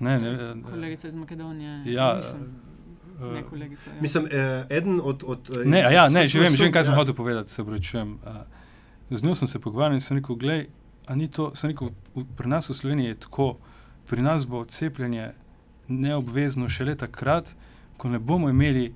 [0.00, 1.82] Ne, ne, ne, Kolegica iz Makedonije.
[1.84, 2.48] Ja, Mislim,
[3.20, 3.90] uh, ne kolegica.
[3.90, 4.00] Ja.
[4.00, 5.24] Mislim, eh, eden od.
[5.26, 6.96] od eh, Ne, ja, ne, že vem, že vem, kaj sem ja.
[6.96, 8.12] hotel povedati, se upravičujem.
[8.12, 8.18] Uh,
[9.10, 10.66] z njo sem se pogovarjal in sem rekel, gledaj,
[11.06, 13.56] a ni to, sem rekel, v, pri nas v Sloveniji je tako,
[14.06, 15.32] pri nas bo cepljenje
[15.88, 17.54] neobvezno šele takrat,
[17.96, 18.94] ko ne bomo imeli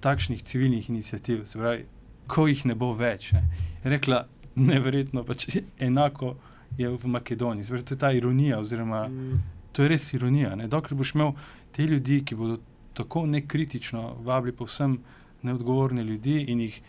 [0.00, 1.84] takšnih civilnih inicijativ, se pravi,
[2.26, 3.32] ko jih ne bo več.
[3.32, 3.42] Ne.
[3.84, 6.36] Rekla, neverjetno, pač enako
[6.78, 7.68] je v Makedoniji.
[7.68, 9.40] Pravi, to je ta ironija, oziroma Mm,
[9.72, 10.56] to je res ironija.
[10.56, 10.68] Ne?
[10.68, 11.32] Dokler boš imel
[11.72, 12.58] te ljudi, ki bodo
[12.94, 14.98] tako nekritično vabili povsem
[15.42, 16.80] neodgovorne ljudi in jih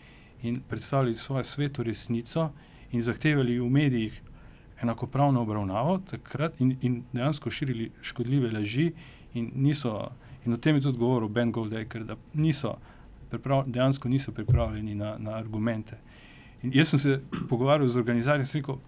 [0.42, 2.50] in predstavljali svojo sveto resnico
[2.92, 4.22] in zahtevali v medijih
[4.82, 8.92] enakopravno obravnavo, takrat in, in dejansko širili škodljive laži,
[9.34, 10.10] in, niso,
[10.46, 12.99] in o tem je tudi govoril Ben Goldaker, da niso priprav,
[13.66, 15.98] dejansko niso pripravljeni na, na argumente.
[16.62, 18.80] In jaz sem se pogovarjal z organizatorjem in sem rekel,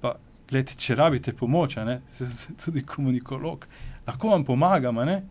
[0.00, 0.16] pa
[0.50, 3.64] Glejte, če rabite pomoč, ne, sem tudi komunikolog,
[4.06, 5.22] lahko vam pomagam, ne,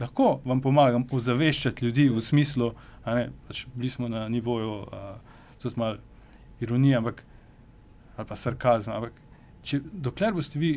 [0.00, 2.72] lahko vam pomagam ozaveščati ljudi v smislu,
[3.06, 5.14] ne, pač bili smo na nivoju, a,
[5.62, 6.02] tudi malo
[6.60, 7.22] ironije, ampak
[8.16, 9.16] ali pa sarkazma, ampak
[9.66, 10.74] če, dokler boste vi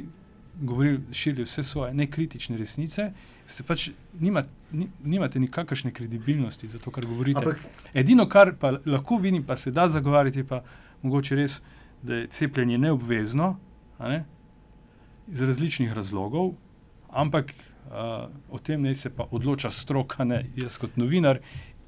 [0.59, 3.09] govorili, širili vse svoje nekritične resnice,
[3.49, 7.41] ste pač nima, ni, nimate nikakršne kredibilnosti za to, kar govorite.
[7.41, 10.61] Ampak Edino, kar pa lahko vidim, pa se da zagovarjati, pa
[11.01, 11.61] mogoče res,
[12.03, 13.55] da je cepljenje neobvezno,
[13.99, 14.23] ne,
[15.27, 16.53] iz različnih razlogov,
[17.09, 21.41] ampak uh, o tem naj se pa odloča stroka, ne jaz kot novinar,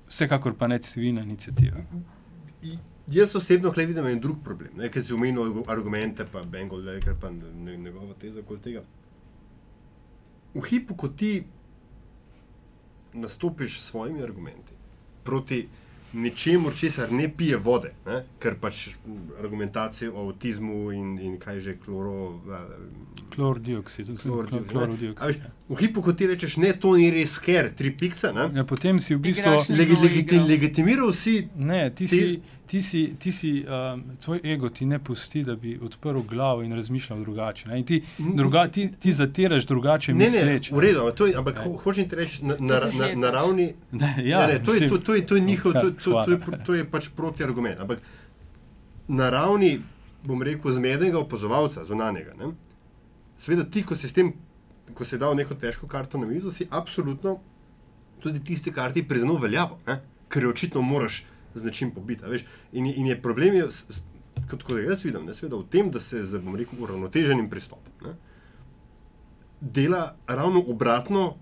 [0.09, 1.85] vsekakor pa ne civilna inicijativa.
[3.07, 7.29] Jaz osebno vidim en drug problem, ne, ker si omenil argumente, pa Bengal, ker pa
[7.29, 8.83] ne- njegova teza okoli tega.
[10.53, 11.43] V hipu, ko ti
[13.13, 14.71] nastopiš s svojimi argumenti
[15.23, 15.67] proti
[16.13, 18.89] nečemu, česar ne pije vode, ne, ker pač
[19.39, 22.41] argumentacije o avtizmu in, in kaj že kloro.
[22.49, 24.67] eh, Klor dioksid, Klordioksid, ne.
[24.67, 25.27] klor A dioksid.
[25.27, 25.37] veš,
[25.69, 28.99] V hipu, ko ti rečeš, ne, to ni res ker, tri pikce, ne, Ja, potem
[28.99, 29.51] si v bistvu.
[29.69, 30.43] Legi, igro.
[30.45, 34.99] legitimiral si Ne, ti Ti- si, ti si, ti si um, tvoj ego ti ne
[34.99, 37.67] pusti, da bi odprl glavo in razmišljal drugače.
[37.67, 37.79] Ne?
[37.79, 40.75] In ti, druga, ti, ti zatiraš drugače Ne, ne, misleče.
[40.75, 41.63] v redu, ampak to je, ampak Ne.
[41.63, 43.73] ho, hočem ti reči, na, na, na, na ravni.
[43.91, 46.23] Ne, Ja, ja, ne, to, je, to, to, je, to je njihov, to, to, to,
[46.25, 47.79] to, je, to je pač protiargument.
[47.79, 47.99] Ampak
[49.07, 49.81] na ravni,
[50.23, 52.37] bom rekel, zmednega opazovalca, zunanjega.
[52.39, 52.53] Ne?
[53.37, 54.31] Sveda ti, ko si s tem,
[54.93, 57.35] ko si dal neko težko karto na mizo, si absolutno
[58.23, 59.99] tudi tiste karti priznal veljavo, ne?
[60.31, 62.25] ker jo očitno moraš z nečim pobiti.
[62.25, 62.45] a veš.
[62.71, 63.67] In, in je problem, je,
[64.49, 68.15] kot, kot jaz vidim, ne, seveda v tem, da se z rekel, uravnoteženim pristopom ne,
[69.61, 71.35] dela ravno obratno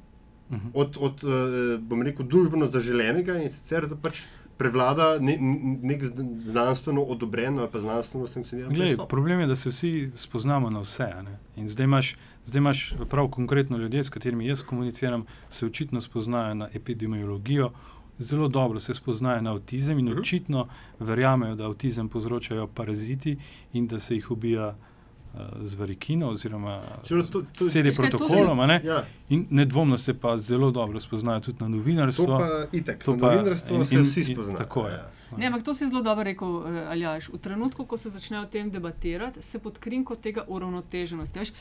[0.51, 0.67] Mhm.
[0.73, 4.23] od, od eh, bom rekel, družbeno zaželenega in sicer, da pač
[4.57, 5.37] prevlada ne,
[5.81, 6.01] nek
[6.43, 9.09] znanstveno odobren ali pa znanstveno sankcioniran pristop.
[9.09, 11.07] problem je, da se vsi spoznamo na vse.
[11.55, 16.53] In zdaj imaš, zdaj imaš prav konkretno ljudje, s katerimi jaz komuniciram, se očitno spoznajo
[16.53, 17.71] na epidemiologijo,
[18.19, 20.19] zelo dobro se spoznajo na avtizem in Mhm.
[20.19, 20.67] očitno
[20.99, 23.37] verjamejo, da avtizem povzročajo paraziti
[23.73, 24.75] in da se jih ubija
[25.31, 28.59] uh, z varikino oziroma to- to- sedi to protokolom.
[28.59, 28.81] a ne.
[28.83, 32.37] Ja, In nedvomno se pa zelo dobro spoznajo tudi na to novinarstvo.
[32.39, 34.57] pa itek, to to pa- novinarstvo in- se in- vsi in- spoznajo.
[34.57, 34.93] tako je.
[34.93, 35.09] Ja.
[35.37, 37.29] Ne, ampak to si zelo dobro rekel, uh, Aljaš.
[37.29, 41.39] V trenutku, ko se začne o tem debatirati, se pod krinko tega uravnoteženosti.
[41.39, 41.51] Veš,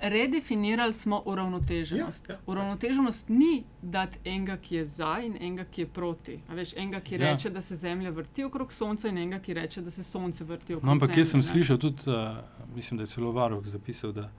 [0.00, 2.28] redefinirali smo uravnoteženost.
[2.28, 2.40] Ja, ja.
[2.46, 6.40] Uravnoteženost ni dati enega, ki je za in enega, ki je proti.
[6.48, 7.18] A veš, enega, ki Ja.
[7.32, 10.74] reče, da se Zemlja vrti okrog Sonca, in enega, ki reče, da se Sonce vrti
[10.74, 11.52] okrog No, ampak jaz sem Zemlje, ne.
[11.52, 12.14] slišal tudi, uh,
[12.74, 14.30] mislim, da je celo Varoh zapisal, da,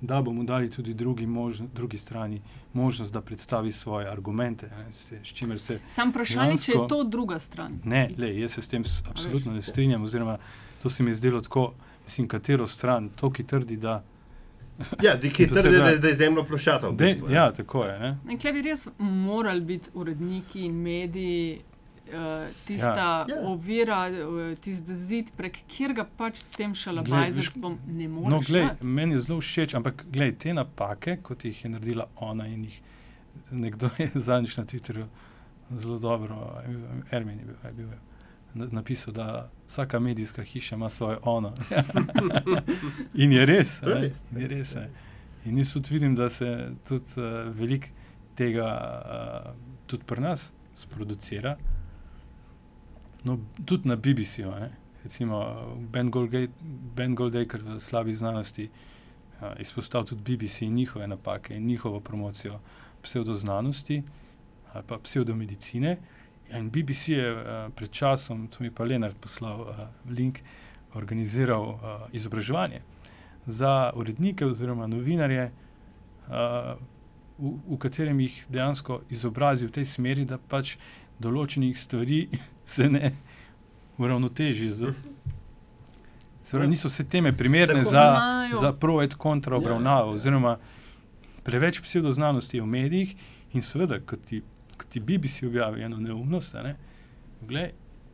[0.00, 2.40] da bomo dali tudi drugi, možno, drugi strani
[2.72, 7.04] možnost, da predstavi svoje argumente, ne, s, s čimer se Sam vprašanje, če je to
[7.04, 7.80] druga stran.
[7.84, 10.38] Ne, le, jaz se s tem absolutno ne strinjam, oziroma
[10.82, 14.02] to se mi je zdelo tako, mislim, katero stran, to, ki trdi, da.
[15.02, 16.88] Ja, di, ki trdi, da, da je zemlja ploščata.
[16.88, 17.44] v De, bistvu, ja.
[17.44, 17.98] ja, tako je.
[17.98, 18.12] Ne?
[18.28, 21.60] In klej bi res morali biti uredniki in mediji.
[22.10, 22.16] Uh,
[22.66, 23.26] tista Ja.
[23.28, 23.36] ja.
[23.46, 28.30] ovira, uh, tisti zid, prek katerega pač s tem šalabajzerstvom ne moreš.
[28.30, 28.86] No, glej, dati.
[28.88, 32.80] meni je zelo všeč, ampak glej, te napake, kot jih je naredila ona in jih
[33.52, 35.06] nekdo je zadnjič na Twitterju
[35.70, 36.40] zelo dobro,
[37.12, 38.02] Ermin je bil, je bil na-
[38.54, 41.52] napisal, da vsaka medijska hiša ima svoje ono.
[43.22, 43.82] in je res.
[43.82, 44.12] Je res.
[44.36, 44.90] Je res ne.
[45.44, 47.86] in jaz tudi vidim, da se tudi uh, veliko
[48.34, 48.66] tega
[49.04, 49.52] uh,
[49.86, 51.56] tudi pri nas sproducira.
[53.24, 54.70] No, tudi na BBC-ju, ne.
[55.02, 55.44] recimo
[56.94, 58.70] Ben Goldacre v slabi znanosti
[59.40, 62.60] uh, izpostavil tudi BBC in njihove napake in njihovo promocijo
[63.02, 64.02] pseudoznanosti
[64.72, 65.96] ali pa pseudomedicine.
[66.50, 67.42] In BBC je uh,
[67.74, 69.68] pred časom, to mi pa Leonard poslal uh,
[70.10, 70.40] link,
[70.94, 71.78] organiziral uh,
[72.12, 72.80] izobraževanje
[73.46, 75.50] za urednike oziroma novinarje,
[76.28, 76.74] uh,
[77.38, 80.74] v, v katerem jih dejansko izobrazi v tej smeri, da pač
[81.18, 82.26] določenih stvari
[82.66, 83.12] se ne
[83.98, 84.70] uravnoteži.
[84.70, 84.92] Z,
[86.42, 90.10] se pravi, niso vse teme primerne Tako za, imajo- za pro et kontra Ja, obravnavo,
[90.10, 90.14] ja.
[90.14, 90.58] oziroma
[91.42, 93.14] preveč pseudoznanosti je v medijih
[93.52, 94.42] in seveda, ko ti,
[94.90, 96.74] ti BBC objavi eno neumnost, ne,
[97.40, 97.70] glej,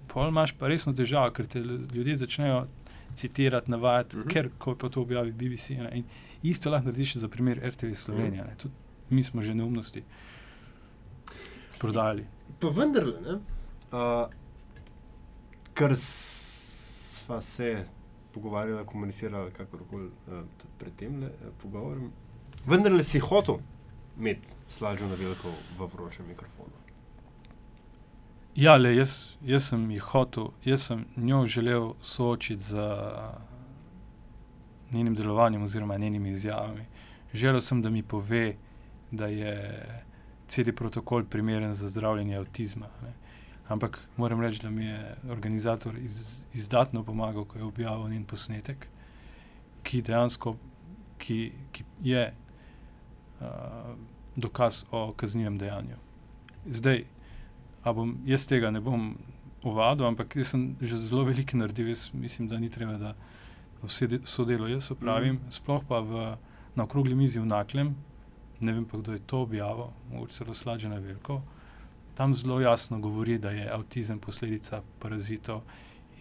[0.06, 2.66] pol imaš pa resno težavo, ker te ljudje začnejo
[3.14, 4.28] citirati, navajati, uh Mhm.
[4.28, 4.32] -huh.
[4.32, 5.70] ker ko pa to objavi BBC.
[5.70, 6.04] Ne, in
[6.42, 8.44] isto lahko narediš za primer RTV Slovenija.
[8.44, 8.74] Ne, tudi
[9.10, 10.02] mi smo že neumnosti
[11.78, 12.26] prodali.
[12.60, 13.34] Pa vendarle, ne,
[13.92, 14.28] uh,
[15.74, 17.84] ker sva se
[18.32, 20.44] pogovarjala, komunicirala, kakorkoli uh,
[20.78, 21.28] pred tem uh,
[21.62, 22.12] pogovorom,
[22.66, 23.58] vendarle si hotel
[24.18, 26.72] imeti slažo na veliko v vročem mikrofonu.
[28.56, 32.86] Ja, le jaz, jaz sem jih hotel, jaz sem njo želel soočiti z
[34.90, 36.86] njenim delovanjem oziroma njenimi izjavami.
[37.34, 38.56] Želel sem, da mi pove,
[39.10, 39.84] da je
[40.48, 42.86] CD protokol primeren za zdravljenje avtizma.
[43.02, 43.12] Ne.
[43.68, 48.86] Ampak moram reči, da mi je organizator iz, izdatno pomagal, ko je objavil njen posnetek,
[49.82, 50.56] ki dejansko
[51.18, 52.34] ki, ki je
[54.36, 55.96] dokaz o kaznivem dejanju.
[56.66, 57.04] Zdaj,
[57.84, 59.14] bom, jaz tega ne bom
[59.64, 61.88] uvadil, ampak jaz sem že zelo veliko naredil.
[61.88, 63.14] Jaz mislim, da ni treba, da
[63.82, 65.34] vse, de, delo jaz opravim.
[65.34, 65.50] Mm.
[65.50, 66.36] Sploh pa v,
[66.74, 67.94] na okrogli mizi v Naklem,
[68.60, 71.42] ne vem pa, kdo je to objavil, mogoče celo slađena veliko.
[72.14, 75.62] Tam zelo jasno govori, da je avtizem posledica parazitov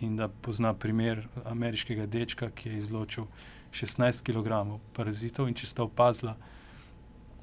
[0.01, 3.25] in da pozna primer ameriškega dečka, ki je izločil
[3.71, 5.47] 16 kg parazitov.
[5.47, 6.33] In če ste opazili,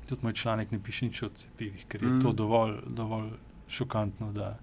[0.09, 2.21] tudi moj članek ne piše nič o cepivih, ker je mm.
[2.21, 2.81] to dovolj.
[2.87, 3.31] dovolj
[3.73, 4.59] šokantno, da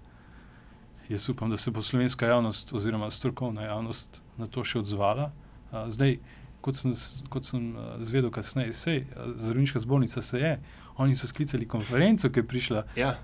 [1.08, 5.32] jaz upam, da se bo slovenska javnost oziroma strokovna javnost na to še odzvala.
[5.70, 6.18] A, zdaj,
[6.60, 6.94] kot sem,
[7.28, 7.72] kot sem
[8.06, 9.02] zvedel kasneje, sej,
[9.36, 10.52] zdravniška zbornica se je,
[11.00, 13.14] oni so sklicali konferenco, ki je prišla Ja,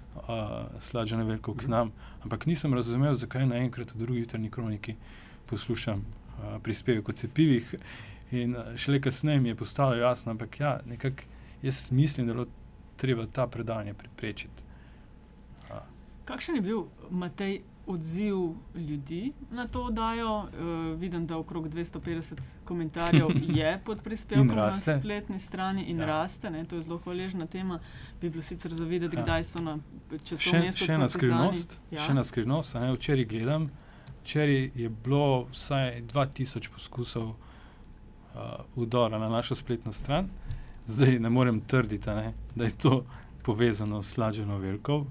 [0.81, 1.93] slađena veliko k nam,
[2.25, 4.97] ampak nisem razumel, zakaj naenkrat v drugi jutrni kroniki
[5.47, 7.75] poslušam a, prispevek o cepivih
[8.35, 12.47] in šele kasneje mi je postalo jasno, ampak ja, nekako jaz mislim, da je bilo
[12.97, 14.63] treba ta predanje preprečiti.
[16.25, 17.53] Kakšen je bil Matej
[17.87, 18.35] odziv
[18.77, 20.39] ljudi na to oddajo?
[20.39, 20.49] Uh,
[21.01, 26.07] vidim, da okrog 250 komentarjev je pod prispevkom na spletni strani in Ja.
[26.07, 26.51] raste.
[26.51, 26.65] Ne?
[26.65, 27.79] To je zelo hvaležna tema.
[28.21, 29.23] Bi bilo sicer za videti, Ja.
[29.23, 29.79] kdaj so na
[30.25, 30.85] časovnem mestu.
[30.85, 32.01] še ena skrivnost, ja.
[32.01, 33.71] Še ena skrivnost a ne, včeraj gledam,
[34.23, 37.37] včeraj je bilo vsaj 2000 poskusov uh,
[38.77, 40.29] udora na našo spletno stran,
[40.87, 43.05] zdaj ne morem trditi, ne, da je to
[43.43, 45.05] povezano s slađeno veljko.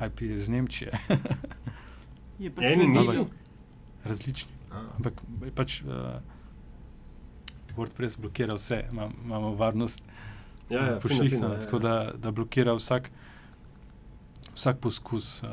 [0.00, 0.92] IP je iz Nemčije,
[2.38, 3.12] Je pa eni sledil.
[3.14, 3.26] niso.
[4.04, 4.50] različni.
[4.72, 5.88] A, Ampak je pač uh,
[7.76, 10.02] WordPress blokira vse, Imam, imamo varnost
[10.70, 11.80] Ja, ja, pošlihtano, fino, ja, tako ja.
[11.80, 13.10] da, da blokira vsak,
[14.54, 15.48] vsak poskus uh,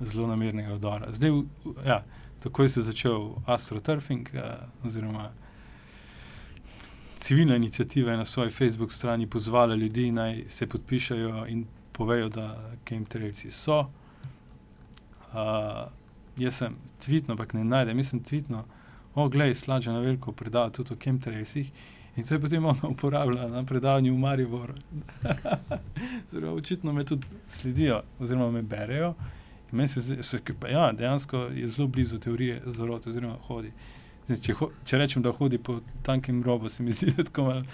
[0.00, 1.08] zelo namernega udara.
[1.10, 2.04] Zdaj, v- v- ja,
[2.38, 4.40] takoj se je začel astroturfing, uh,
[4.84, 5.30] oziroma
[7.24, 12.72] civilna inicijativa je na svoji Facebook strani pozvala ljudi, naj se podpišajo in povejo, da
[12.88, 13.78] chemtrailci so.
[13.80, 13.86] Uh,
[16.36, 18.64] jaz sem tvitno, ampak ne najdem, jaz sem tvitno
[19.14, 21.70] o, glej, slađa na veliko predava tudi o chemtrailsih.
[22.16, 24.74] In to je potem ona uporabljala na predavanju v Mariboru.
[26.32, 29.14] Zelo očitno me tudi sledijo, oziroma me berejo.
[29.72, 33.72] In meni se zdi, pa, ja, dejansko je zelo blizu teorije zarote, oziroma hodi.
[34.26, 37.64] Zdaj, če, ho, če rečem, da hodi po tankem robu, se mi zdi, tako malo.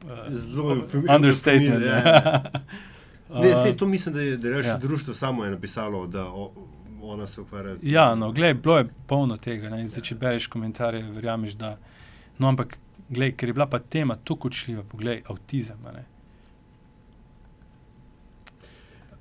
[0.00, 0.78] Uh, Zelo
[1.16, 1.84] understatement.
[1.84, 2.00] Ja.
[2.00, 2.62] Ne,
[3.30, 4.60] Uh, sej, to mislim, da je, da ja.
[4.66, 4.76] ja.
[4.78, 6.50] društvo samo je napisalo, da o,
[7.02, 7.76] ona se ukvarja.
[7.82, 9.70] Ja, no, glej, bilo je polno tega.
[9.70, 9.84] Ne?
[9.88, 11.76] Zdaj, če bereš komentarje, verjameš, da.
[12.38, 12.74] No, ampak,
[13.08, 15.78] glej, ker je bila pa tema tako kočljiva, poglej, avtizem.
[15.94, 16.04] ne.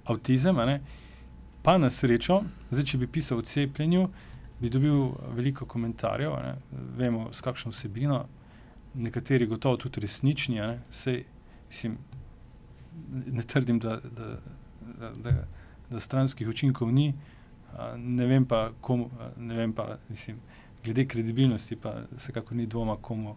[0.06, 0.82] Avtizem, ne.
[1.62, 4.08] pa na srečo, zdaj, če bi pisal o cepljenju,
[4.62, 6.56] bi dobil veliko komentarjev, ne.
[6.98, 8.26] vemo, s kakšno vsebino,
[8.93, 10.56] nekateri gotovo tudi resnični.
[10.56, 10.82] ne.
[10.91, 11.24] Sej,
[11.69, 11.98] mislim,
[13.26, 14.38] ne trdim, da, da,
[15.00, 15.32] da, da,
[15.89, 17.13] da stranskih učinkov ni.
[17.98, 20.39] Ne vem pa, komu, ne vem pa, mislim,
[20.84, 23.36] glede kredibilnosti, pa vsekakor ni dvoma, komu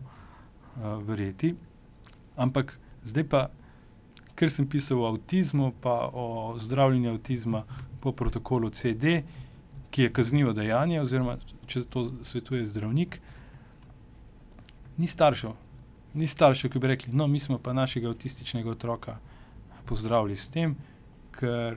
[1.07, 1.55] verjeti.
[2.37, 3.49] Ampak zdaj pa,
[4.35, 7.65] ker sem pisal o avtizmu, pa o zdravljenju avtizma
[8.01, 9.23] po protokolu CD,
[9.93, 11.37] ki je kaznivo dejanje, oziroma
[11.69, 13.19] če to svetuje zdravnik,
[14.97, 15.53] ni staršev.
[16.17, 19.19] Ni staršev, ki bi rekli, no, mi smo pa našega avtističnega otroka
[19.89, 20.75] pozdravili s tem,
[21.37, 21.77] ker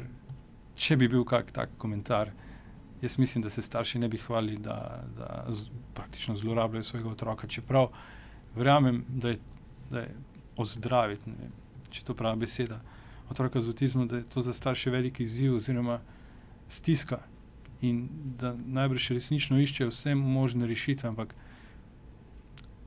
[0.75, 2.31] če bi bil kak tak komentar,
[3.01, 7.47] jaz mislim, da se starši ne bi hvalili, da, da z, praktično zlorabljajo svojega otroka.
[7.47, 7.89] Čeprav
[8.55, 9.39] verjamem, da je,
[9.91, 10.15] da je
[10.57, 11.53] ozdraviti, vem,
[11.91, 12.79] če to prava beseda,
[13.31, 15.99] otroka z avtizmom, da je to za starše velik izziv oziroma
[16.69, 17.19] stiska.
[17.81, 18.07] In
[18.39, 21.35] da najbrž resnično iščejo vse možne rešitve, ampak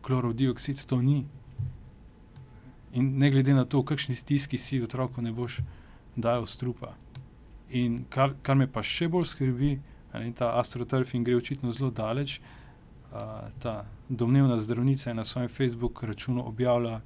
[0.02, 1.26] klorodioksid to ni.
[2.92, 5.60] In ne glede na to, v kakšni stiski si, otroku ne boš
[6.16, 6.94] dajal strupa.
[7.68, 9.74] In kar, kar me pa še bolj skrbi,
[10.14, 12.40] ne, ta astroturfing gre očitno zelo daleč.
[13.12, 17.00] A, ta domnevna zdravnica je na svojem Facebook računu objavila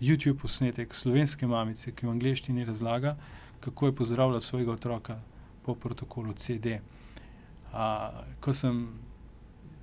[0.00, 3.16] YouTube posnetek slovenske mamice, ki v angleščini razlaga,
[3.60, 5.20] kako je pozdravila svojega otroka
[5.62, 6.80] po protokolu CD.
[7.72, 8.84] A, ko sem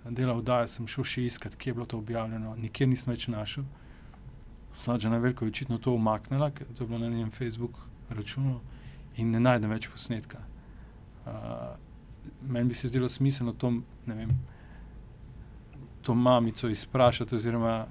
[0.06, 3.66] delal oddajo, sem šel še iskat, kje je bilo to objavljeno, nikjer nisem več našel.
[4.74, 8.60] Slađa na veliko je očitno to umaknila, ker to je bilo na njenem Facebook računu
[9.18, 10.44] in ne najdem več posnetka.
[11.26, 11.34] Uh,
[12.42, 13.72] meni bi se zdelo smiselno to,
[14.06, 14.38] ne vem,
[16.02, 17.86] to mamico izprašati, oziroma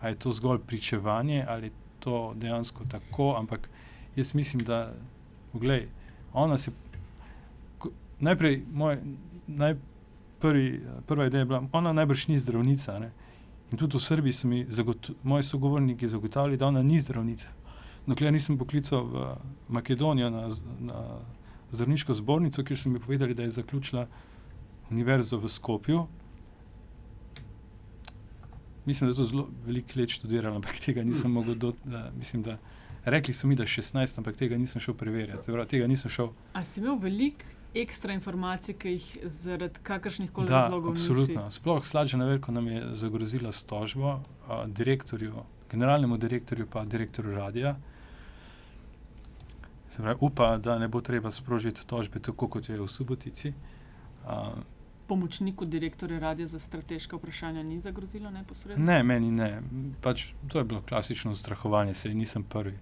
[0.00, 3.70] ali je to zgolj pričevanje ali je to dejansko tako, ampak
[4.16, 4.92] jaz mislim, da,
[5.52, 5.88] poglej,
[6.32, 6.72] ona se,
[8.22, 8.98] najprej, moj,
[9.46, 9.76] naj,
[10.40, 13.12] prvi, prva ideja je bila, ona najbrž ni zdravnica, ne?
[13.72, 14.66] In tudi v Srbiji so mi
[15.22, 17.48] moji sogovorniki zagotavljali, da ona ni zdravnica.
[18.06, 19.28] Dokler nisem poklical v
[19.68, 20.48] Makedonijo na,
[20.80, 21.04] na
[21.70, 24.06] zdravniško zbornico, kjer so mi povedali, da je zaključila
[24.90, 26.06] univerzo v Skopju.
[28.84, 31.54] Mislim, da je to zelo veliko let študirala, ampak tega nisem mogel.
[31.54, 32.58] Do, da, mislim, da,
[33.04, 35.52] rekli so mi, da je 16, ampak tega nisem šel preverjati.
[35.68, 36.34] Tega nisem šel.
[36.52, 41.50] A si imel veliko ekstra informacij, ki jih zaradi kakršnih koli Da, razlogov absolutno.
[41.50, 47.76] Sploh Slađa Neveljko nam je zagrozila s tožbo, a, direktorju, generalnemu direktorju, pa direktorju radia.
[49.88, 53.52] Se pravi, upa, da ne bo treba sprožiti tožbe, tako kot je v Subotici.
[54.26, 54.82] A, nisi.
[55.06, 58.84] Pomočniku direktorja radia za strateška vprašanja ni zagrozilo neposredno?
[58.84, 59.62] ne, meni ne.
[60.00, 62.78] Pač, to je bilo klasično strahovanje, sej nisem prvi.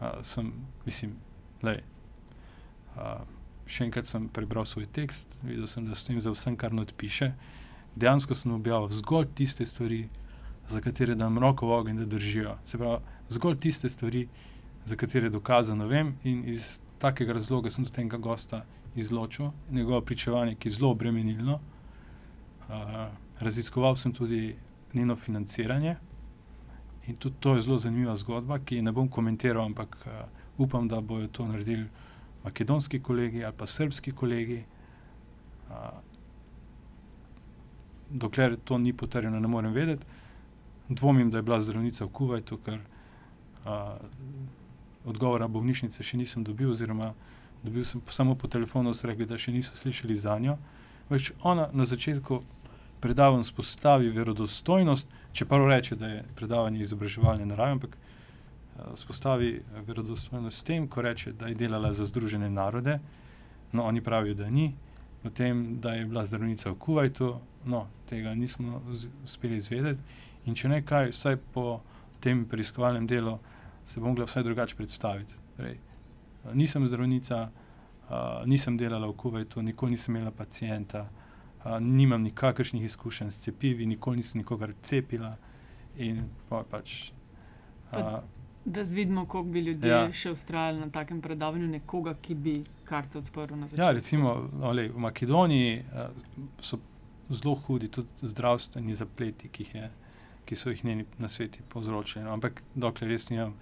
[0.00, 0.52] A, sem,
[0.84, 1.14] mislim,
[1.62, 1.80] lej,
[2.96, 3.20] a,
[3.72, 7.32] še enkrat sem prebral svoj tekst, videl sem, da stojim za vsem, kar not piše.
[7.96, 10.06] Dejansko sem objavil zgolj tiste stvari,
[10.68, 12.56] za katere dam roko v ogenj, da držijo.
[12.64, 13.00] Se pravi,
[13.32, 14.26] zgolj tiste stvari,
[14.84, 18.64] za katere dokazano vem, in iz takega razloga sem tudi tega gosta
[18.96, 21.58] izločil, njegovo pričevanje, ki je zelo obremenilno.
[22.68, 23.08] Uh,
[23.40, 24.54] raziskoval sem tudi
[24.94, 25.96] njeno financiranje
[27.06, 30.12] in tudi to je zelo zanimiva zgodba, ki ne bom komentiral, ampak uh,
[30.58, 31.88] upam, da bodo to naredili
[32.44, 34.64] makedonski kolegi ali pa srpski kolegi.
[35.70, 35.76] Uh,
[38.10, 40.06] dokler to ni potrjeno, ne morem vedeti.
[40.88, 42.80] Dvomim, da je bila zdravnica v Kuwaitu, ker
[43.64, 43.96] uh,
[45.08, 47.14] odgovora bolnišnice še nisem dobil, oziroma
[47.62, 50.58] dobil sem samo po telefonu, so rekli, da še niso slišali za njo.
[51.08, 52.42] Več ona na začetku
[53.00, 58.11] predavanj spostavi verodostojnost, čeprav reče, da je predavanje izobraževalne narave, ampak uh,
[58.94, 62.98] spostavi verodostojnost s tem, ko reče, da je delala za Združene narode,
[63.72, 64.74] no oni pravijo, da ni,
[65.22, 68.82] potem, da je bila zdravnica v Kuwaitu, no tega nismo
[69.24, 70.02] uspeli izvedeti.
[70.46, 71.80] In če ne kaj, vsaj po
[72.20, 73.38] tem preiskovalnem delu
[73.84, 75.34] se bom mogla vsaj drugače predstaviti.
[75.56, 75.78] Torej,
[76.54, 83.30] nisem zdravnica, uh, nisem delala v Kuwaitu, nikoli nisem imela pacijenta, uh, nimam nikakršnih izkušenj
[83.30, 85.36] s cepivi, nikoli nisem nikogar cepila.
[85.96, 87.12] In pa pač.
[87.92, 88.22] Uh,
[88.64, 89.96] Da vidimo, koliko bi ljudje Ja.
[89.98, 90.12] ja.
[90.12, 92.54] še ustrajali na takem predavanju, nekoga, ki bi
[92.84, 93.82] karte odprl na začetku.
[93.82, 96.10] ja, recimo olej, v Makedoniji uh,
[96.60, 96.78] so
[97.28, 99.90] zelo hudi tudi zdravstveni zapleti, ki, jih je,
[100.44, 102.24] ki so jih njeni na svetu povzročili.
[102.24, 103.54] No, ampak dokler res nimam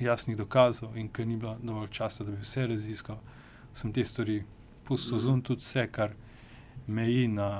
[0.00, 3.18] jasnih dokazov in ker ni bilo dovolj časa, da bi vse raziskal,
[3.72, 4.42] sem te stvari
[4.84, 5.20] pustil Mhm.
[5.20, 6.12] zunaj, tudi vse, kar
[6.88, 7.50] meji na.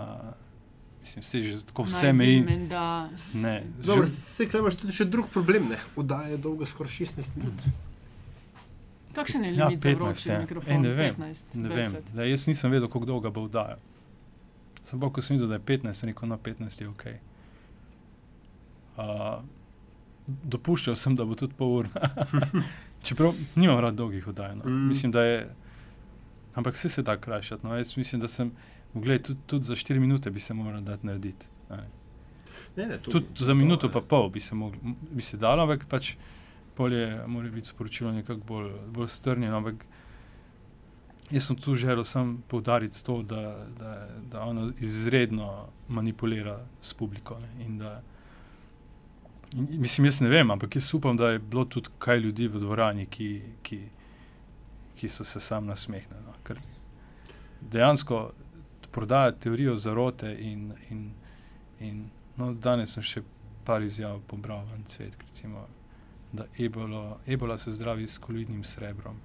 [1.01, 2.43] Mislim, vse že tako vse meji.
[2.43, 2.69] vem,
[3.85, 5.69] Dobro, se imaš tudi še drug problem.
[5.69, 5.79] Ne?
[5.97, 7.55] Oddaja je dolga skoraj 16 minut.
[9.13, 10.39] kakšen je Ja, limit za 15, vroči ja.
[10.39, 10.73] mikrofon?
[10.73, 12.13] Ej, ne vem, 15, Ne vem, 20.
[12.15, 13.79] da, jaz nisem vedel, kako dolgo bo vdaja.
[14.85, 17.05] Sam pa, ko sem videl, da je 15, sem rekel, no 15 je ok.
[18.97, 19.43] Uh,
[20.45, 21.89] dopuščal sem, da bo tudi pol ure.
[23.03, 24.57] Čeprav nimam rad dolgih oddaj.
[24.57, 24.65] No.
[24.65, 24.73] Mm.
[24.75, 24.89] Mm.
[24.89, 25.49] Mislim, da je.
[26.55, 27.67] Ampak vse se da krajšati.
[27.67, 27.77] No.
[27.77, 28.53] Jaz mislim, da sem.
[28.95, 31.47] Gled, tudi, tudi za 4 minute bi se moral dati narediti.
[31.71, 31.77] ne.
[32.77, 33.93] Ne, ne, to- Tudi to- za to, minuto ne.
[33.93, 34.79] pa pol bi se, mogli,
[35.11, 36.15] bi se dalo, ampak pač
[36.77, 39.57] bolje mora biti sporočilo nekako bolj, bolj strnjeno.
[39.57, 39.85] Ampak
[41.31, 43.43] jaz sem tu želel samo poudariti to, da,
[43.79, 45.51] da, da ona izredno
[45.89, 47.39] manipulira s publiko.
[47.39, 48.03] Ne, in da,
[49.53, 52.49] in, in mislim, jaz ne vem, ampak jaz upam, da je bilo tudi kaj ljudi
[52.49, 53.29] v dvorani, ki,
[53.63, 53.81] ki,
[54.97, 56.21] ki so se sam nasmehnili.
[56.27, 56.59] No, ker
[57.63, 58.31] dejansko
[58.93, 61.11] prodaja teorijo zarote in, in,
[61.81, 63.21] in No, danes sem še
[63.65, 65.67] par izjav pobral v svet, recimo,
[66.33, 69.19] da ebolo, ebola se zdravi s koloidnim srebrom.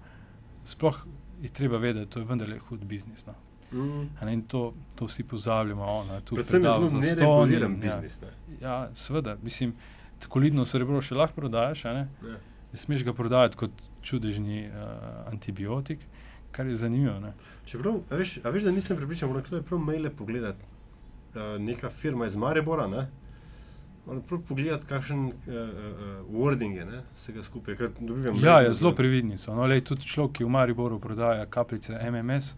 [0.66, 0.98] Sploh
[1.42, 3.24] je treba vedeti, da to je vendarle hud biznis.
[3.26, 3.34] No.
[3.72, 4.10] Mm.
[4.20, 5.84] A Ne, in to, to vsi pozabljamo.
[5.84, 7.96] Ona, Predvsem je predaval zelo zastonj nereguliran in- ja.
[8.02, 8.22] biznis.
[8.22, 8.34] Ne?
[8.62, 9.74] Ja, seveda, mislim,
[10.28, 12.08] koloidno srebro še lahko prodajaš, a ne?
[12.24, 12.38] Ja.
[12.74, 14.74] ne smeš ga prodajati kot čudežni uh,
[15.32, 16.00] antibiotik,
[16.52, 17.20] kar je zanimivo.
[17.20, 17.32] Ne?
[17.66, 20.64] Čeprav, a veš, a veš, da nisem pripričan, moram tukaj prav maile pogledati.
[21.36, 23.08] Uh, neka firma iz Maribora, ne?
[24.06, 25.64] Moram prav pogledati, kakšen uh, uh,
[26.32, 27.02] wording je, ne?
[27.16, 27.76] vsega skupaj.
[28.44, 29.38] Ja, je zelo da- previdni.
[29.38, 29.56] So.
[29.56, 32.54] No, lej, tudi človek, ki v Mariboru prodaja kapljice MMS,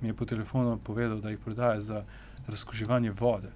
[0.00, 2.04] mi je po telefonu povedal, da jih prodaja za
[2.46, 3.50] razkuževanje vode.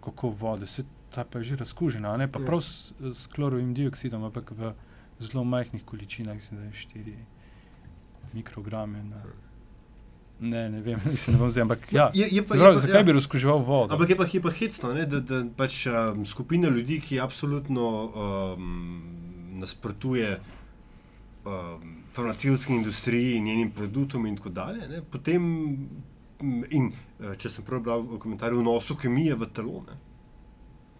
[0.00, 0.66] Kako vode?
[0.66, 2.46] Se, ta pa je že razkužena, a ne pa Ja.
[2.46, 4.72] prav s, s klorovim dioksidom, ampak v
[5.20, 7.14] zelo majhnih količinah, mislim, da je 4
[8.36, 9.02] mikrograme.
[9.08, 9.22] Na,
[10.40, 12.10] ne, ne vem, mislim, ne bom zdaj, ampak ja.
[12.14, 13.08] Je, je pa, pravi, je pa, zakaj ja.
[13.08, 13.94] bi razkuževal vodo?
[13.94, 17.88] Ampak je pa, je pa hecno, ne, da, da pač um, skupina ljudi, ki absolutno
[18.06, 18.74] um,
[19.60, 20.34] nasprotuje
[21.44, 25.48] um, farmacevtski industriji in njenim produktom, in tako dalje, ne, potem,
[26.70, 29.82] in eh, če sem prav bral v komentarju, vnosu kemije v telo.
[29.88, 29.96] Ne,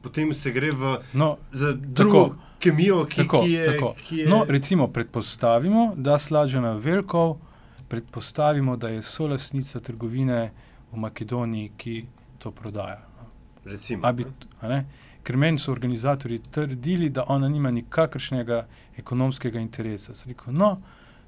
[0.03, 2.37] potem se gre v, no, za drugo Tako.
[2.59, 3.95] kemijo, ki, Tako, ki, je, tako.
[4.09, 4.29] ki je.
[4.29, 7.37] No, recimo, predpostavimo, da Slađana Velkov,
[7.89, 10.53] predpostavimo, da je solasnica trgovine
[10.93, 12.05] v Makedoniji, ki
[12.39, 13.03] to prodaja.
[13.65, 14.25] recimo, A bi,
[14.61, 14.87] a ne?
[15.23, 18.67] Ker meni so organizatori trdili, da ona nima nikakršnega
[18.97, 20.15] ekonomskega interesa.
[20.15, 20.77] Sem rekel, no,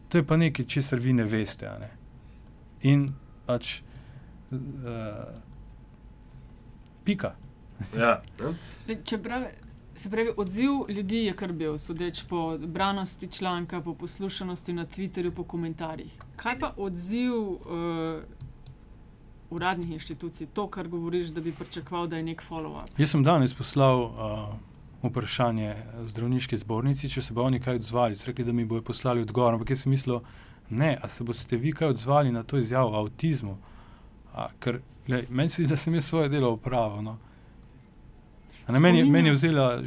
[0.08, 1.66] to je pa nekaj, česar vi ne veste.
[1.80, 1.90] Ne?
[2.82, 3.08] In
[3.46, 3.80] pač,
[4.50, 4.58] uh,
[7.04, 7.34] pika.
[7.97, 8.55] Ja, ne.
[8.89, 9.43] Le, Čeprav
[9.99, 15.31] se pravi, odziv ljudi je kar bil, sodeč po branosti članka, po poslušanosti na Twitterju,
[15.31, 16.12] po komentarjih.
[16.37, 17.59] Kaj pa odziv uh,
[19.51, 22.95] uradnih inštitucij, to, kar govoriš, da bi pričakoval, da je nek follow-up?
[22.99, 24.55] Jaz sem danes poslal uh,
[25.03, 25.74] vprašanje
[26.05, 28.16] zdravniški zbornici, če se bo oni kaj odzvali.
[28.16, 30.20] So rekli, da mi bodo poslali odgovor, ampak jaz sem mislil,
[30.70, 33.57] ne, a se boste vi kaj odzvali na to izjavo o avtizmu.
[34.35, 37.03] A, ker glej, meni se zdi, da sem jaz svoje delo opravil.
[37.03, 37.18] No.
[38.68, 39.82] Na meni, meni je vzela uh,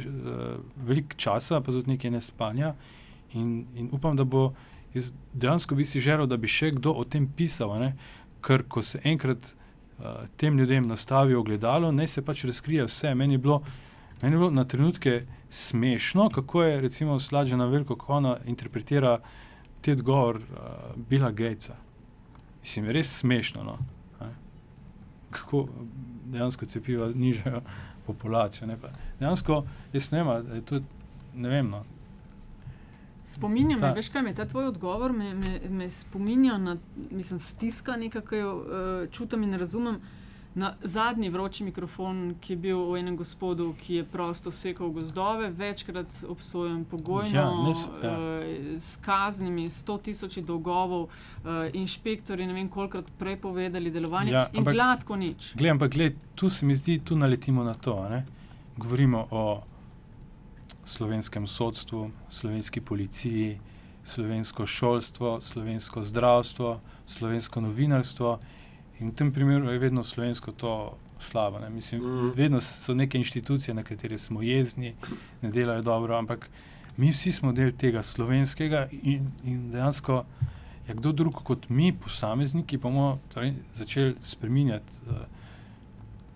[0.86, 2.74] veliko časa, pa tudi nekaj nespanja,
[3.32, 4.52] in, in upam, da bo.
[4.94, 7.94] Jaz dejansko bi si želel, da bi še kdo o tem pisal, ne?
[8.44, 13.14] ker ko se enkrat uh, tem ljudem nastavi ogledalo, naj se pač razkrije vse.
[13.14, 13.62] Meni je bilo,
[14.22, 19.20] meni je bilo na trenutke smešno, kako je recimo slađena veliko, kako ona interpretira
[19.80, 21.78] te odgovor uh, Billa Gatesa.
[22.60, 23.64] Mislim, res smešno.
[23.64, 23.78] No?
[24.20, 24.34] ne.
[25.30, 25.68] Kako
[26.34, 27.62] dejansko cepiva nižajo
[28.06, 28.66] populacijo.
[28.66, 28.76] Ne?
[29.20, 30.80] Dejansko, jaz ne da je to,
[31.34, 31.70] ne vem.
[31.70, 31.84] No.
[33.24, 36.76] Spominja me, Ta- veš kaj me, ta tvoj odgovor me, me, me spominja na,
[37.10, 40.00] mislim, stiska nekaj, ki jo uh, čutim in razumem.
[40.54, 45.50] Na zadnji vroči mikrofon, ki je bil v enem gospodu, ki je prosto sekal gozdove,
[45.50, 48.10] večkrat obsojen pogojno, Ja, ne ja.
[48.10, 48.44] uh,
[48.76, 51.10] s kaznimi, sto tisoči dolgovov, uh,
[51.72, 55.54] inšpektori ne vem kolikrat prepovedali delovanje Ja, in ampak- gladko nič.
[55.54, 58.08] Glej, ampak gled, tu se mi zdi, tu naletimo na to.
[58.10, 58.24] ne.
[58.76, 59.62] Govorimo o
[60.84, 63.58] slovenskem sodstvu, slovenski policiji,
[64.04, 66.76] slovensko šolstvo, slovensko zdravstvo,
[67.06, 68.38] slovensko novinarstvo.
[69.02, 71.58] In v tem primeru je vedno slovensko to slabo.
[71.58, 71.70] Ne?
[71.70, 72.30] Mislim, Mhm.
[72.36, 74.94] Vedno so neke inštitucije, na katere smo jezni,
[75.42, 76.50] ne delajo dobro, ampak
[76.96, 80.24] mi vsi smo del tega slovenskega in, in dejansko
[80.88, 85.16] je kdo drug kot mi, posamezniki, pa bomo torej, začeli spreminjati uh,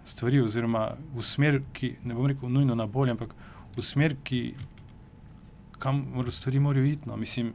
[0.05, 3.35] stvari, oziroma v smer, ki ne bom rekel nujno na bolje, ampak
[3.77, 4.55] v smer, ki
[5.79, 7.09] kam mora stvari morajo iti.
[7.09, 7.17] No.
[7.17, 7.53] Mislim,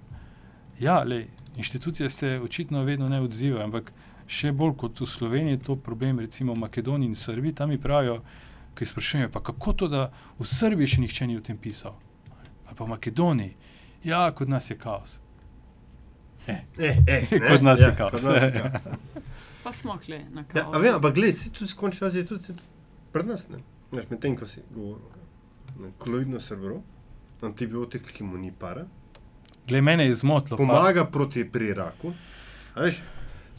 [0.79, 3.93] ja, lej, inštitucije se očitno vedno ne odzivajo, ampak
[4.31, 8.21] še bolj kot v Sloveniji to problem, recimo v Makedoniji in Srbiji, tam mi pravijo,
[8.71, 10.05] ki sprašujejo, pa kako to, da
[10.39, 11.97] v Srbiji še nihče ni o tem pisal,
[12.65, 13.55] ali pa v Makedoniji,
[14.05, 15.17] ja, kot nas je kaos.
[16.47, 17.17] Eh, eh, ne?
[17.49, 18.11] Kod nas je kaos.
[18.13, 18.87] kod nas je kaos.
[19.63, 20.73] Pa smo kle na Ja, kaos.
[20.73, 22.63] a vem, ampak gledaj, se tudi fazi je tudi, tudi
[23.11, 23.59] pred nas, ne?
[23.91, 25.05] Veš, medtem ko si govoril,
[25.97, 26.79] koloidno srebro,
[27.41, 28.87] antibiotik, ki mu ni para,
[29.67, 30.57] Glej, mene je zmotilo.
[30.57, 32.13] pa- pomaga proti pri raku.
[32.73, 33.01] A veš,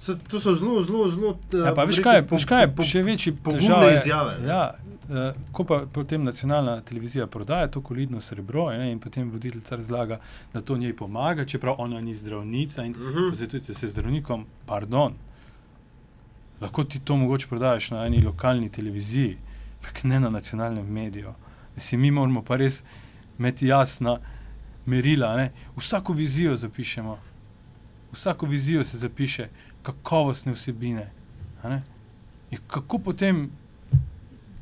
[0.02, 1.30] so, to so zelo, zelo, zelo.
[1.56, 4.48] Ja, pa bom veš kaj, po- kaj, po- še večji težava je- izjave, ne.
[4.48, 4.62] Ja,
[5.04, 5.18] uh,
[5.52, 10.18] ko pa potem nacionalna televizija prodaja to kolidno srebro ne, in potem voditeljica razlaga,
[10.52, 13.30] da to njej pomaga, čeprav ona ni zdravnica in Mhm.
[13.30, 15.14] posvetujete se zdravnikom, pardon.
[16.60, 19.36] Lahko ti to mogoče prodajaš na eni lokalni televiziji,
[19.76, 21.32] ampak ne na nacionalnem mediju.
[21.74, 22.82] Mislim, mi moramo pa res
[23.38, 24.18] imeti jasna
[24.86, 25.36] merila.
[25.36, 25.46] Ne?
[25.76, 27.18] Vsako vizijo zapišemo,
[28.12, 29.48] vsako vizijo se zapiše,
[29.82, 31.10] kakovostne vsebine.
[31.62, 31.82] a ne.
[32.50, 33.50] In kako potem,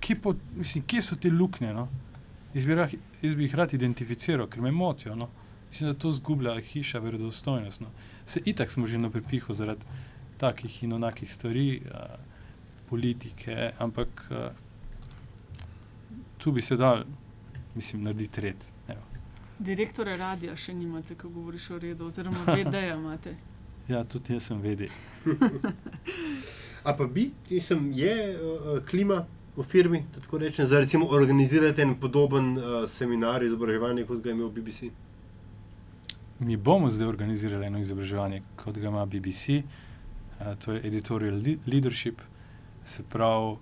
[0.00, 1.72] kje, po, mislim, kje so te luknje?
[1.74, 1.88] No?
[2.54, 2.92] Jaz, bi rah,
[3.22, 5.16] jaz bi jih rad identificiral, ker me motijo.
[5.16, 5.28] No?
[5.70, 7.80] Mislim, da to zgublja hiša verodostojnost.
[7.80, 7.90] No?
[8.26, 9.84] Se itak smo že na prepihu zaradi
[10.38, 12.16] takih in onakih stvari, uh,
[12.88, 14.36] politike, ampak uh,
[16.38, 17.04] tu bi se dal,
[17.74, 18.64] mislim, narediti red.
[18.88, 19.02] Evo.
[19.58, 23.36] Direktore radija še nimate, ko govoriš o redu, oziroma VD-ja imate.
[23.89, 24.89] Ja, tudi jaz sem vedel.
[26.85, 29.26] A pa bi, mislim, je uh, klima
[29.57, 34.35] v firmi, tako rečem, za recimo organizirati en podoben uh, seminar izobraževanja, kot ga je
[34.35, 34.91] imel BBC?
[36.39, 41.57] Mi bomo zdaj organizirali eno izobraževanje, kot ga ima BBC, uh, to je editorial le
[41.66, 42.20] leadership.
[42.85, 43.57] Se pravi,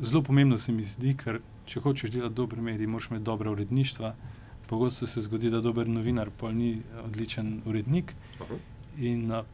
[0.00, 4.14] zelo pomembno se mi zdi, ker če hočeš delati dober medij, moraš imeti dobra uredništva.
[4.66, 8.14] Pogosto se zgodi, da dober novinar pa ni odličen urednik.
[8.40, 8.56] Aha.
[8.98, 9.44] In uh,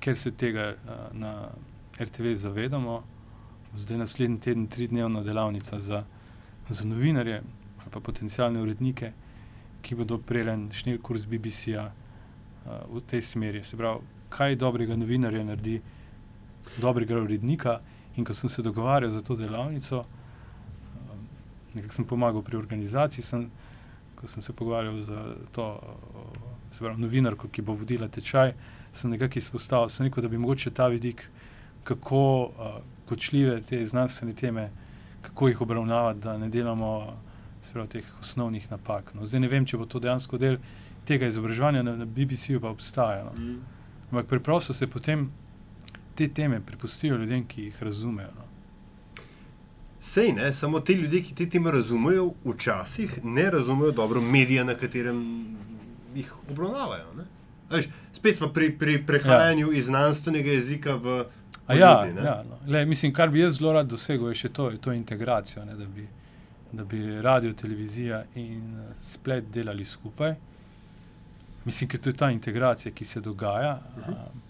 [0.00, 1.48] ker se tega uh, na
[2.00, 3.02] RTV zavedamo,
[3.76, 6.04] zdaj naslednji teden tridnevna delavnica za,
[6.68, 7.42] za novinarje
[7.80, 9.12] ali pa potencijalne urednike,
[9.82, 13.64] ki bodo prejeli šnel kurs BBC-ja uh, v tej smeri.
[13.64, 15.80] Se pravi, kaj dobrega novinarja naredi
[16.80, 17.80] dobrega urednika.
[18.16, 21.16] In ko sem se dogovarjal za to delavnico, uh,
[21.74, 23.50] nekako sem pomagal pri organizaciji, sem,
[24.16, 25.72] ko sem se pogovarjal za to.
[25.76, 26.46] Uh,
[26.78, 28.52] pravi, novinarko, ki bo vodila tečaj,
[28.96, 31.28] sem nekako izpostavil, sem rekel, da bi mogoče ta vidik,
[31.84, 34.70] kako uh, kočljive te znanstvene teme,
[35.22, 37.16] kako jih obravnavati, da ne delamo
[37.72, 39.14] pravi, teh osnovnih napak.
[39.14, 40.58] No, zdaj ne vem, če bo to dejansko del
[41.06, 43.24] tega izobraževanja, na, na BBC-ju pa obstaja.
[43.26, 43.32] No.
[43.38, 43.58] Mm.
[44.10, 45.30] Ampak preprosto se potem
[46.14, 48.30] te teme prepustijo ljudem, ki jih razumejo.
[48.36, 48.46] No.
[50.00, 54.74] Sej ne, samo ti ljudje, ki te teme razumejo, včasih ne razumejo dobro medija, na
[54.74, 55.22] katerem
[56.14, 57.14] jih obravnavajo.
[57.16, 57.24] ne.
[57.70, 59.78] Veš, spet smo pri, pri prehajanju ja.
[59.78, 61.24] iz znanstvenega jezika v.
[61.66, 62.22] A Ja, ne.
[62.22, 62.58] ja, no.
[62.72, 65.74] Le, mislim, kar bi jaz zelo rad dosegel, je še to, je to integracijo, ne,
[65.74, 66.06] da, bi,
[66.72, 70.34] da bi radio, televizija in eh, splet delali skupaj.
[71.64, 73.80] Mislim, ker to je ta integracija, ki se dogaja.
[73.96, 74.14] Uh -huh.
[74.14, 74.46] a,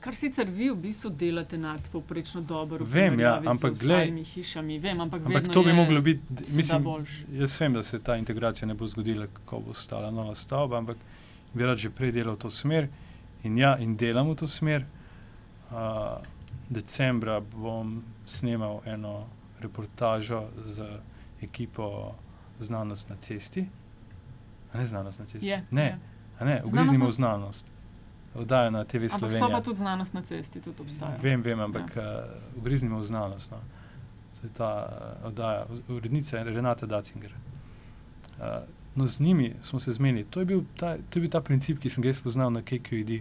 [0.00, 2.84] Kar sicer vi v bistvu delate nadpovprečno dobro.
[2.84, 7.24] Vem, ja, ampak ostalimi hišami, vem, ampak, Ampak to bi je, moglo biti, mislim, boljše.
[7.32, 10.96] jaz vem, da se ta integracija ne bo zgodila, ko bo stala nova stavba, ampak
[11.54, 12.88] bi rad že prej delal v to smer
[13.42, 14.86] in ja, in delam v to smer.
[15.68, 16.18] Uh,
[16.68, 19.28] decembra bom snemal eno
[19.60, 20.84] reportažo z
[21.40, 22.14] ekipo
[22.60, 23.68] Znanost na cesti.
[24.72, 25.46] A ne znanost na cesti?
[25.46, 25.98] Je, ne, je.
[26.38, 27.66] a ne, ugriznimo v znanost.
[28.34, 29.48] Oddaja na TV Ampak so Slovenija.
[29.48, 31.16] pa tudi znanost na cesti, tudi obstaja.
[31.22, 32.02] Vem, vem, ampak ja.
[32.02, 33.50] uh, ugriznimo v znanost.
[33.50, 33.56] No.
[34.40, 34.88] To je ta
[35.22, 37.32] uh, oddaja, urednica Renata Dacinger.
[38.38, 38.44] Uh,
[38.98, 40.26] no, z njimi smo se zmenili.
[40.30, 43.20] To je, bil ta, to je bil ta princip, ki sem ga spoznal na KQED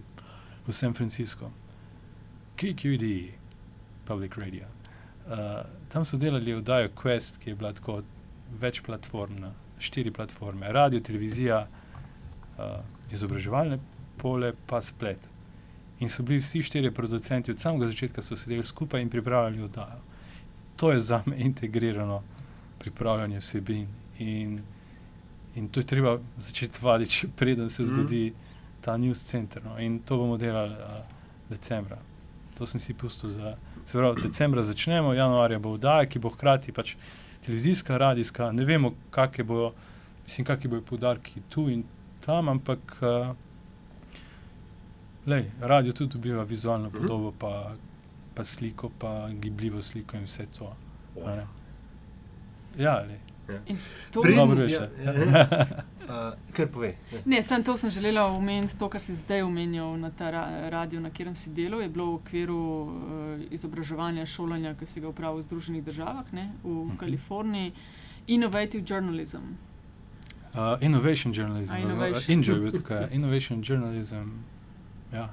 [0.67, 1.51] v San Franciscu.
[2.57, 3.05] KQED,
[4.05, 4.65] Public Radio.
[5.27, 5.61] Uh,
[5.93, 8.01] tam so delali oddajo Quest, ki je bila tako
[8.59, 12.63] večplatformna, štiri platforme, radio, televizija, uh,
[13.13, 13.77] izobraževalne
[14.17, 15.29] pole, pa splet.
[15.99, 20.01] In so bili vsi štirje producenti od samega začetka, so sedeli skupaj in pripravljali oddajo.
[20.75, 22.23] To je za me integrirano
[22.79, 23.87] pripravljanje vsebin.
[24.19, 24.61] In,
[25.57, 27.89] in to je treba začeti vaditi, preden se Mhm.
[27.89, 28.33] zgodi
[28.81, 29.63] ta news center.
[29.63, 29.79] No.
[29.79, 31.03] In to bomo delali uh,
[31.49, 31.97] decembra.
[32.53, 33.55] To sem si pustil za.
[33.85, 36.95] Se pravi, decembra začnemo, januarja bo vdaja, ki bo hkrati pač
[37.41, 39.73] televizijska, radijska, ne vemo, kakšne bojo,
[40.23, 41.83] mislim, kakšni bojo podarki tu in
[42.19, 43.35] tam, ampak uh,
[45.25, 46.97] lej, radio tudi dobiva vizualno Mhm.
[46.97, 47.71] podobo, pa,
[48.35, 50.73] pa sliko, pa gibljivo sliko in vse to.
[52.77, 53.17] Ja, lej.
[54.11, 55.65] To, Preden- Dobro veš, ja, ja.
[56.07, 56.13] Uh,
[56.53, 56.93] kar pove.
[57.11, 57.19] Ja.
[57.25, 60.99] ne, sem to sem želela omeniti, to, kar si zdaj omenjal na ta ra radio,
[60.99, 62.91] na katerem si delal, je bilo v okviru uh,
[63.51, 66.95] izobraževanja, šolanja, ki si ga upravil v Združenih državah, ne, v Mhm.
[66.97, 67.73] Kaliforniji.
[68.27, 69.59] Innovative journalism.
[70.53, 72.33] Uh, innovation journalism, A, oziroma, innovation.
[72.33, 73.01] Injo je bil tukaj.
[73.01, 73.07] ja.
[73.09, 74.31] Innovation journalism.
[75.13, 75.27] Ja.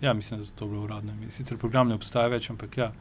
[0.00, 1.12] ja, mislim, da je to bilo uradno.
[1.28, 2.94] Sicer program ne obstaja več, ampak ja, uh,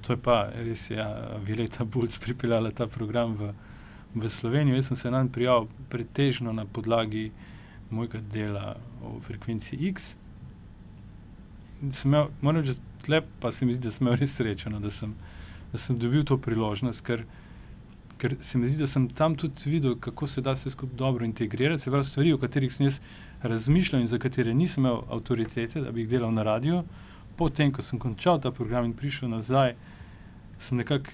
[0.00, 1.06] to je pa res, ja,
[1.44, 3.52] Vileta Bulc pripeljala ta program v,
[4.14, 4.76] v Slovenijo.
[4.76, 7.30] Jaz sem se nam prijavil pretežno na podlagi
[7.90, 10.16] mojega dela o frekvenci X.
[12.04, 14.90] Imel, moram reči, tle pa se mi zdi, da sem imel res srečo, no, da,
[14.90, 15.14] sem,
[15.72, 17.24] da sem dobil to priložnost, ker
[18.22, 21.26] ker se mi zdi, da sem tam tudi videl, kako se da vse skupaj dobro
[21.26, 23.00] integrirati, se pravi stvari, o katerih sem jaz
[23.42, 26.84] razmišljal in za katere nisem imel avtoritete, da bi jih delal na radiju.
[27.36, 29.74] Potem, ko sem končal ta program in prišel nazaj,
[30.58, 31.10] sem nekako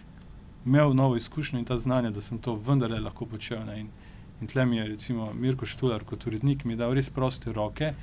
[0.67, 3.65] imel novo izkušnjo in ta znanje, da sem to vendarle lahko počel.
[3.65, 3.81] Ne.
[3.81, 3.89] In,
[4.41, 7.95] in tle mi je recimo Mirko Štular kot urednik mi dal res proste roke,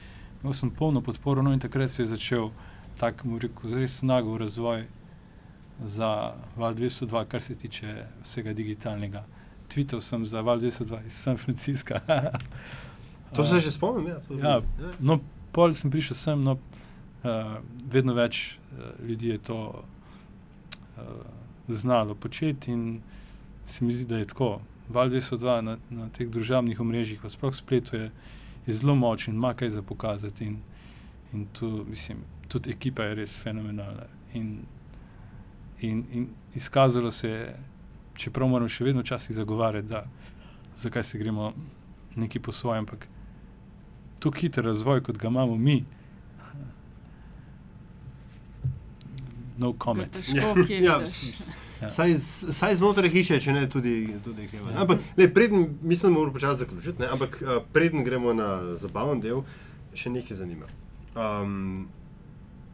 [0.41, 2.49] imel sem polno podporo, no in takrat se je začel
[2.99, 4.85] tak, mu rekel, res nagov razvoj
[5.85, 9.25] za Val 202, kar se tiče vsega digitalnega.
[9.69, 12.01] Tweetal sem za Val 202 iz San Francisca.
[13.35, 14.07] To se že spomnim.
[14.07, 14.61] Ja, to, Ja.
[14.99, 15.19] No,
[15.51, 16.55] pol sem prišel sem, no,
[17.25, 17.57] uh,
[17.91, 21.03] vedno več uh, ljudi je to uh,
[21.67, 23.01] znalo početi in
[23.67, 24.59] se mi zdi, da je tako.
[24.89, 28.11] Val 202 na, na teh družabnih omrežjih, pa sploh spletu je,
[28.67, 30.59] je zelo močen, ima kaj za pokazati in,
[31.33, 34.05] in tu, mislim, tudi ekipa je res fenomenalna.
[34.33, 34.59] In,
[35.81, 37.55] in, in izkazalo se je,
[38.13, 40.05] čeprav moramo še vedno včasih zagovarjati, da
[40.77, 41.53] zakaj se gremo
[42.15, 43.07] neki po svojem, ampak
[44.19, 45.83] tako hiter razvoj, kot ga imamo mi.
[49.57, 50.11] No comment.
[50.11, 50.35] Težko,
[50.81, 51.39] Ja, vidiš.
[51.81, 51.91] Ja.
[51.91, 52.15] Saj,
[52.51, 54.59] saj znotraj hiše, če ne tudi, tudi kaj.
[54.61, 54.81] Ja.
[54.81, 57.07] Ampak, le, preden, mislim, da moramo počasi zaključiti, ne?
[57.07, 59.43] ampak uh, preden gremo na zabaven del,
[59.93, 60.65] še nekaj zanima.
[61.15, 61.87] Um,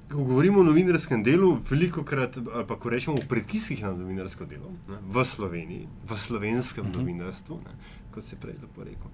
[0.07, 4.69] ko govorimo o novinarskem delu, veliko krat, pa ko rečemo o pritiskih na novinarsko delo
[4.87, 4.97] ne?
[5.07, 6.95] v Sloveniji, v slovenskem uh Mhm.
[6.95, 7.01] -huh.
[7.01, 7.71] novinarstvu, ne?
[8.11, 9.11] kot se prej lepo rekel.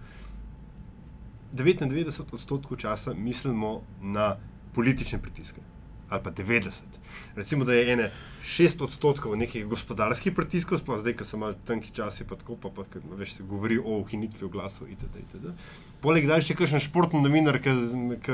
[1.54, 4.36] 99 odstotkov časa mislimo na
[4.74, 5.62] politične pritiske,
[6.10, 6.72] ali pa 90.
[7.36, 8.10] Recimo, da je ene
[8.44, 12.70] 6 odstotkov nekih gospodarskih pritiskov, sploh zdaj, ko so malo tanki časi, pa tako, pa,
[12.74, 15.22] pa ker, veš, se govori o ukinitvi oglasov itd.
[15.22, 15.54] itd.
[16.02, 17.76] Poleg tega je še kakšen športni novinar, ki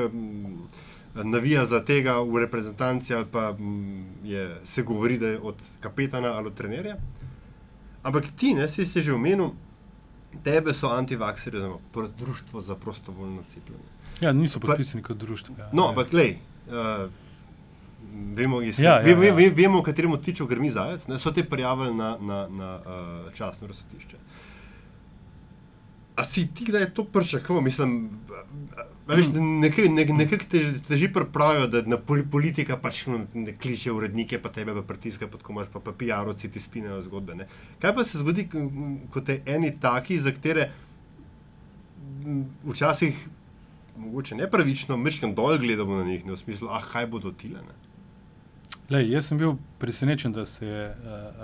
[0.07, 0.55] mm,
[1.27, 6.37] navija za tega v reprezentanci, ali pa mm, je, se govori, da je od kapetana
[6.37, 6.95] ali od trenerja.
[8.03, 9.51] Ampak ti, ne, si se že omenil,
[10.43, 13.91] tebe so antivakserji, oziroma društvo za prostovoljno cepljenje.
[14.21, 15.55] Ja, niso Pa- podpisani kot društvo.
[15.59, 15.69] Ja.
[15.73, 16.37] No, ampak lej.
[16.67, 17.11] Uh,
[18.13, 19.39] Vemo, iz, Ja, ja, ja, vemo, ja.
[19.39, 19.51] ja.
[19.55, 21.07] vemo, v katerem tiču grmi zajec.
[21.07, 24.17] Ne, so te prijavili na, na, na uh, časno razsodišče.
[26.15, 27.63] A si ti, da je to pričakoval?
[27.63, 28.09] Mislim,
[29.07, 33.55] veš, nekaj, nek, nekaj te, te že pripravijo, da na pol, politika pač no, ne
[33.57, 37.35] kliče urednike, pa tebe pa pritiska, pa tako imaš pa, pa PR-ovci ti spinajo zgodbe.
[37.35, 37.47] Ne.
[37.81, 40.69] Kaj pa se zgodi, ko- te eni taki, za katere
[42.21, 43.17] m, včasih
[43.97, 47.61] mogoče nepravično, mečkam dol gledamo na njih, ne v smislu, ah, kaj bodo tile.
[47.61, 47.92] Ne?
[48.89, 50.95] Lej, jaz sem bil presenečen, da se je uh,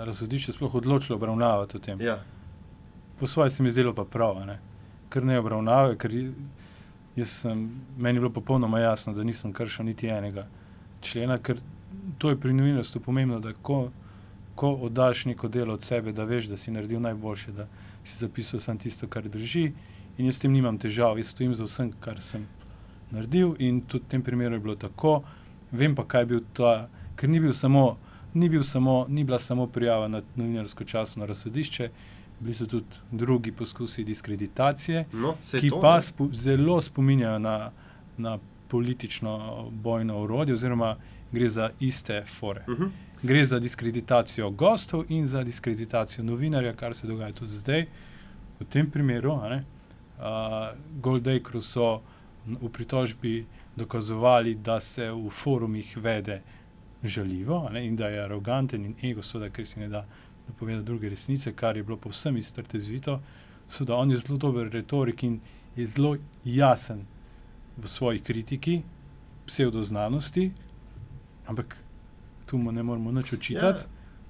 [0.04, 2.00] razsodišče sploh odločilo obravnavati o tem.
[2.00, 2.18] Ja.
[3.20, 4.58] Po svoje se mi zdelo pa prav, ne?
[5.10, 6.12] ker ne obravnavajo, ker
[7.16, 7.64] jaz sem,
[7.98, 10.46] meni je bilo popolnoma jasno, da nisem kršil niti enega
[11.00, 11.58] člena, ker
[12.18, 13.88] to je pri novinarstvu pomembno, da ko,
[14.54, 17.66] ko oddaš neko delo od sebe, da veš, da si naredil najboljše, da
[18.04, 19.72] si zapisal samo tisto, kar drži
[20.18, 22.46] in jaz s tem nimam težav, jaz stojim za vsem, kar sem
[23.10, 25.22] naredil in tudi v tem primeru je bilo tako.
[25.72, 26.88] Vem pa, kaj je bil ta,
[27.20, 27.98] ker ni bil samo.
[28.34, 31.88] Ni, bil samo, ni bila samo prijava na novinarsko časno razsodišče,
[32.40, 37.72] bili so tudi drugi poskusi diskreditacije, No, ki to, pa spo, zelo spominjajo na,
[38.16, 40.96] na politično bojno orodje, oziroma
[41.32, 42.62] gre za iste fore.
[42.68, 42.90] Uh -huh.
[43.22, 47.86] Gre za diskreditacijo gostov in za diskreditacijo novinarja, kar se dogaja tudi zdaj.
[48.60, 49.64] V tem primeru, ne,
[50.18, 50.24] uh,
[51.00, 52.00] Goldacre so
[52.46, 53.46] v pritožbi
[53.76, 56.42] dokazovali, da se v forumih vede
[57.04, 60.04] žaljivo ne, in da je aroganten in ego, seveda, ker si ne da
[60.48, 63.20] napovedati druge resnice, kar je bilo povsem iztrtezvito.
[63.68, 65.40] Seveda, on je zelo dober retorik in
[65.76, 67.04] je zelo jasen
[67.76, 68.82] v svoji kritiki
[69.46, 70.50] pseudoznanosti,
[71.46, 71.76] ampak
[72.46, 73.84] tu mu ne moremo nič očitati.
[73.84, 73.88] Ja.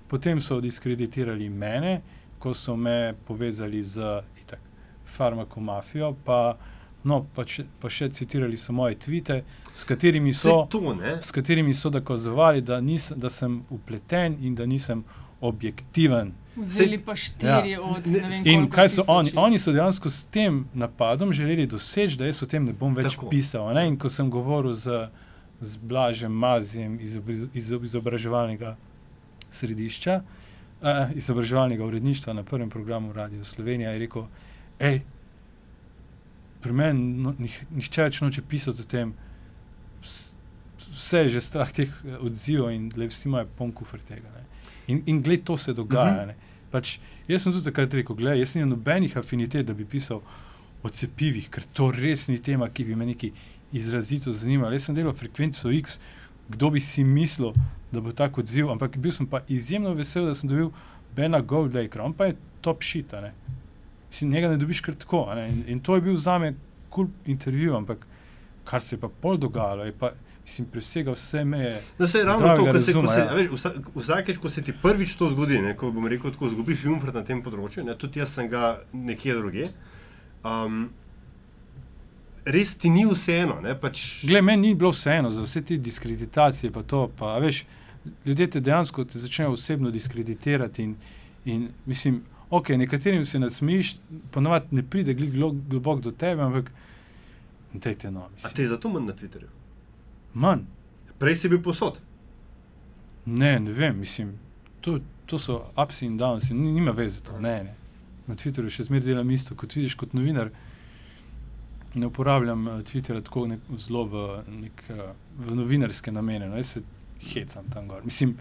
[0.08, 2.00] Potem so diskreditirali mene,
[2.38, 4.60] ko so me povezali z itak,
[5.04, 6.56] farmakomafijo, pa,
[7.04, 9.42] no, pa, še, pa še citirali so moje tvite,
[9.74, 11.18] s katerimi so, to, ne?
[11.18, 15.04] s katerimi so dokazovali, da, nis, da sem upleten in da nisem
[15.42, 16.32] objektiven.
[16.56, 17.80] Vzeli pa štiri Ja.
[17.80, 19.08] od vem In kaj so tisočih.
[19.10, 19.30] oni?
[19.36, 23.14] Oni so dejansko s tem napadom želeli doseči, da jaz o tem ne bom več
[23.14, 23.28] Tako.
[23.28, 23.68] Pisal.
[23.68, 23.86] a Ne?
[23.88, 25.08] In ko sem govoril z,
[25.60, 28.76] z Blažem Mazijem iz, obi- iz izobraževalnega
[29.50, 30.22] središča,
[30.82, 34.26] eh, izobraževalnega uredništva na prvem programu Radio Slovenija, je rekel,
[34.78, 35.00] hej,
[36.60, 39.14] pri meni no, nih- nihče več noče pisati o tem.
[40.90, 44.28] Vse je že strah teh eh, odzivov in le vsi imajo poln kufr tega.
[44.36, 44.44] Ne?
[44.86, 46.26] In, in gled, to se dogaja.
[46.26, 46.30] Mhm.
[46.30, 46.46] Uh -huh.
[46.70, 46.98] pač,
[47.28, 50.20] jaz sem tudi takrat rekel, gledaj, jaz nimam nobenih afinitet, da bi pisal
[50.82, 53.32] o cepivih, ker to res ni tema, ki bi me neki
[53.72, 54.72] izrazito zanimala.
[54.72, 55.98] Jaz sem delal frekvenco X,
[56.48, 57.52] kdo bi si mislil,
[57.92, 60.70] da bo tako odziv, ampak bil sem pa izjemno vesel, da sem dobil
[61.16, 63.14] Bena Goldacre, on pa je top shit.
[63.14, 63.32] a ne.
[64.10, 65.26] Mislim, njega ne dobiš kar tako.
[65.48, 66.54] In, in to je bil za me
[66.90, 68.06] kul cool intervju, ampak
[68.64, 70.10] kar se je pa pol dogajalo, je pa,
[70.44, 71.82] mislim, presegal vse meje.
[71.98, 73.34] No, se je ravno to, ko se, ko razuma, se, ja.
[73.34, 76.84] veš, vsa, vsakeč, ko se ti prvič to zgodi, ne, ko bom rekel, tako zgubiš
[76.84, 79.68] jumfrt na tem področju, ne, tudi jaz sem ga nekje druge.
[80.46, 80.88] Um,
[82.44, 86.72] res ti ni vseeno, ne, pač, Glej, meni ni bilo vseeno za vse te diskreditacije,
[86.74, 87.64] pa to, pa veš,
[88.26, 90.94] ljudje te dejansko te začnejo osebno diskreditirati in,
[91.44, 93.96] in mislim, ok, nekaterim se nasmiš,
[94.30, 96.70] ponovadi ne pride globoko do tebe, ampak
[97.74, 98.52] dajte no, a mislim.
[98.54, 99.48] te je zato manj na Twitterju.
[100.34, 100.64] Manj.
[101.18, 102.00] Prej si bil posod.
[103.26, 104.32] Ne, ne vem, mislim,
[104.80, 107.38] to, to so ups in downs, in ni- nima veze to.
[107.40, 107.74] Ne, ne.
[108.26, 110.50] Na Twitterju še zmeraj delam isto, kot vidiš kot novinar.
[111.94, 114.24] Ne uporabljam uh, Twitterja tako nek, zelo v,
[114.60, 116.48] nek, uh, v novinarske namene.
[116.48, 116.82] No, jaz se
[117.32, 118.04] hecam tam gor.
[118.06, 118.36] Mislim,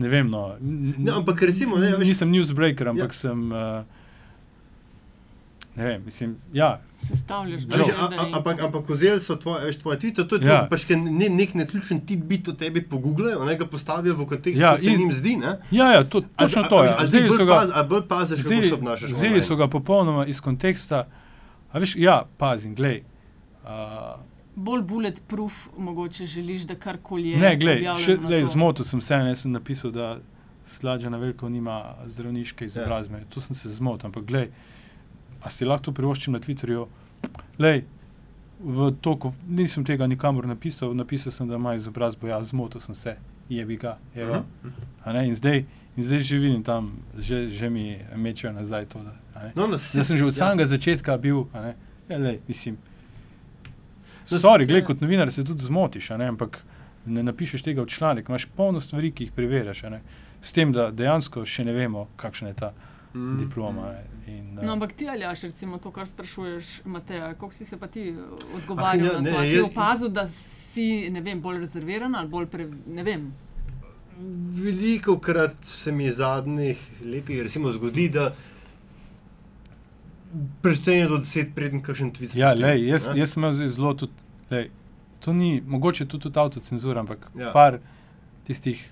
[0.00, 0.26] ne vem.
[0.26, 3.12] No, n- Ne, ampak recimo, ne, veš- nisem newsbreaker, ampak Ja.
[3.12, 3.20] ja.
[3.20, 3.38] sem.
[3.46, 3.84] Uh,
[5.72, 7.94] ne vem, mislim, ja, Sestavljaš že, je-
[8.34, 10.52] Ampak, ampak vzeli so tvoje, veš, tvoje tvite, to je Ja.
[10.54, 10.66] ja.
[10.66, 14.76] pač ne, nek neključen tidbit o tebi pogooglajo, ne ga postavijo v kontekst, Ja, ja,
[14.76, 15.36] ki se njim zdi.
[15.36, 15.56] Ne?
[15.70, 16.76] ja, ja to, točno A- to.
[16.76, 16.96] a- Ja.
[17.02, 17.52] Vzeli bolj so ga.
[17.54, 19.10] paz- bolj paziš, kako se Vzeli, obnašaš.
[19.10, 21.06] vzeli so ga popolnoma iz konteksta.
[21.70, 23.02] A veš, ja, pazim, glej.
[23.62, 23.70] Uh,
[24.60, 27.38] bolj bulletproof, mogoče želiš, da karkoli je.
[27.38, 28.52] ne, glej, objavljeno še, na glej, to.
[28.54, 30.18] zmotil sem se, ne sem napisal, da
[30.64, 33.18] Slađana Veliko nima zdravniške izobrazbe.
[33.18, 33.24] Ja.
[33.34, 34.50] Tu sem se zmotil, ampak glej,
[35.42, 36.86] a si lahko to privoščim na Twitterju?
[37.58, 37.84] Glej,
[38.60, 43.16] v toku nisem tega nikamor napisal, napisal sem, da ima izobrazbo, ja, zmotil sem se,
[43.48, 44.44] jebi ga, evo.
[44.64, 44.88] Mhm.
[45.04, 45.64] A ne, in zdaj.
[45.96, 49.00] In zdaj že vidim tam, že, že mi mečejo nazaj to.
[49.02, 49.52] Da, a ne.
[49.56, 50.38] No, na Jaz sem že od ja.
[50.46, 51.72] samega začetka bil, a ne,
[52.08, 52.78] ja, lej, mislim.
[54.30, 56.60] No, Sorry, gled, kot novinar se tudi zmotiš, a ne, ampak
[57.06, 59.32] ne napišeš tega v članek, imaš polno stvari, ki jih
[59.90, 60.02] ne,
[60.40, 62.72] s tem, da dejansko še ne vemo, kakšna je ta
[63.10, 63.38] Mm.
[63.38, 63.88] diploma.
[63.90, 67.76] Ne, in, No, eh, ampak ti, Aljaš, recimo to, kar sprašuješ, Mateja, kako si se
[67.76, 68.14] pa ti
[68.54, 69.36] odgovarjal Ah, ja, na ne, to?
[69.36, 73.32] A Si je- opazil, da si ne vem, bolj rezerviran ali bolj pre, ne vem.
[74.52, 78.34] Veliko krat se mi v zadnjih letih recimo, zgodi, da
[80.62, 83.18] prešteje do deset, preden kakšen tweet Ja, lej, jaz, ne?
[83.20, 84.12] jaz sem imel zelo tudi,
[84.50, 84.70] lej,
[85.20, 87.52] to ni, mogoče tudi, tudi avtocenzura, ampak Ja.
[87.52, 87.78] par
[88.46, 88.90] tistih,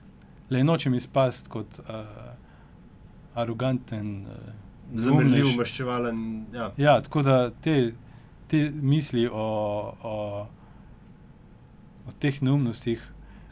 [0.50, 1.94] le nočem izpasti kot uh,
[3.34, 4.26] aroganten.
[4.26, 4.54] Uh,
[4.92, 5.54] neumnež.
[5.56, 6.46] maščevalen.
[6.52, 6.72] Ja.
[6.76, 7.92] Ja, tako da te,
[8.48, 9.46] te misli o,
[10.02, 10.46] o,
[12.08, 13.02] o teh neumnostih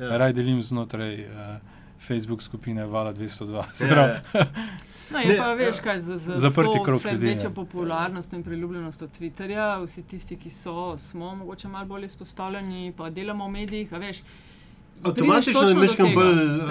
[0.01, 0.17] ja.
[0.19, 1.57] Raj delim znotraj uh,
[1.99, 3.65] Facebook skupine Vala 202.
[3.75, 4.21] Se Ja, ja.
[5.09, 7.51] No, je Ne, pa veš, kaj za, za Zaprti to krog vse ljudi, večjo ja.
[7.53, 9.67] popularnost in priljubljenost Twitterja.
[9.81, 14.23] Vsi tisti, ki so, smo mogoče malo bolj izpostavljeni, pa delamo v medijih, a veš.
[15.03, 16.09] Avtomatično je tega.
[16.15, 16.71] bolj, uh,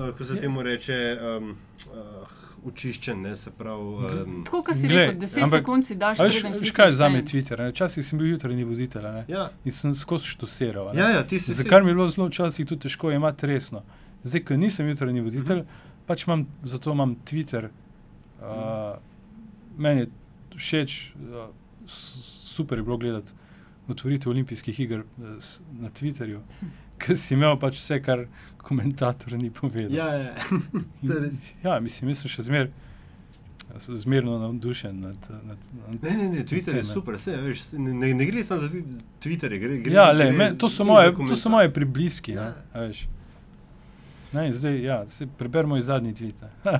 [0.00, 0.98] uh, ko se temu reče,
[1.32, 1.50] um,
[1.86, 2.28] uh,
[2.66, 3.82] očiščen, ne se pravi.
[3.82, 6.92] Um, Tako, kot si Glej, rekel, 10 ampak- sekund si daš, veš, veš kaj je
[6.92, 7.22] za me.
[7.22, 7.58] Twitter?
[7.58, 7.68] ne?
[7.70, 9.24] Včasih sem bil jutranji voditelj a ne?
[9.28, 10.88] ja, in sem skozi štusiral.
[10.88, 11.00] a ne.
[11.00, 13.46] ja, ja, ti si Za si- kar mi je bilo zelo včasih tudi težko imati
[13.46, 13.82] resno.
[14.22, 15.68] Zdaj, ker nisem jutranji voditelj, Mhm.
[16.06, 17.68] Pač imam, zato imam Twitter.
[18.40, 18.96] Uh,
[19.78, 20.10] meni je
[20.56, 21.48] všeč, uh,
[21.86, 23.32] super je bilo gledati
[23.88, 25.26] otvoritev olimpijskih iger uh,
[25.80, 26.40] na Twitterju,
[26.98, 28.26] ker si imel pač vse, kar
[28.64, 29.92] komentator ni povedal.
[29.92, 30.34] Ja, ja.
[31.02, 31.52] In, res.
[31.64, 32.70] ja mislim, jaz sem še zmer,
[33.88, 38.12] zmerno navdušen nad, nad, nad Ne, ne, ne, Twitter je super, vse, veš, ne, ne,
[38.14, 38.70] ne gre samo za
[39.20, 42.36] Twitter, gre, gre Ja, gre le, me, to, so gre moje, to so moje približki.
[42.38, 42.52] Ja.
[42.52, 42.86] Ja.
[42.86, 43.04] Veš.
[44.34, 46.42] Ne, zdaj, ja, se preberemo iz zadnji tvit.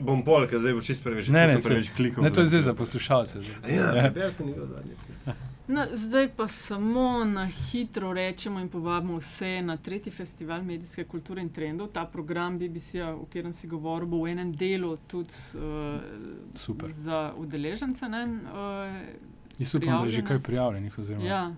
[0.00, 2.24] Bom polk, zdaj bo čist preveč, Ne, ne, sem preveč klikal.
[2.24, 3.38] Ne, to je zdaj za poslušalce.
[3.68, 3.92] Ja, Ja.
[3.92, 5.34] preberite njegov zadnji tweet.
[5.68, 11.42] No, zdaj pa samo na hitro rečemo in povabimo vse na tretji festival medijske kulture
[11.42, 11.88] in trendov.
[11.88, 15.98] Ta program BBC-ja, o katerem si govoril, bo v enem delu tudi uh,
[16.88, 18.06] za udeležence.
[18.08, 20.98] Ne, uh, Jaz upam, da je že kaj prijavljenih.
[20.98, 21.26] Oziroma.
[21.26, 21.54] Ja,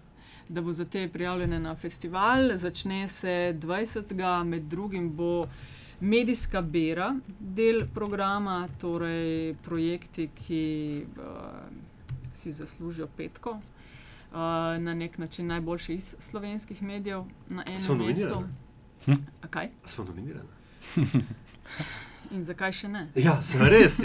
[0.48, 2.56] da bo za te prijavljene na festival.
[2.56, 4.44] Začne se 20.
[4.44, 5.44] med drugim bo.
[6.00, 11.24] Medijska bera, del programa, torej projekti, ki uh,
[12.34, 14.38] si zaslužijo petko, uh,
[14.78, 18.44] na nek način najboljši iz slovenskih medijev, na enem mestu.
[19.04, 19.12] Hm?
[19.50, 19.68] Kaj?
[19.84, 20.48] Smo nominirani.
[22.30, 23.08] In zakaj še ne?
[23.16, 24.00] Ja, sem res.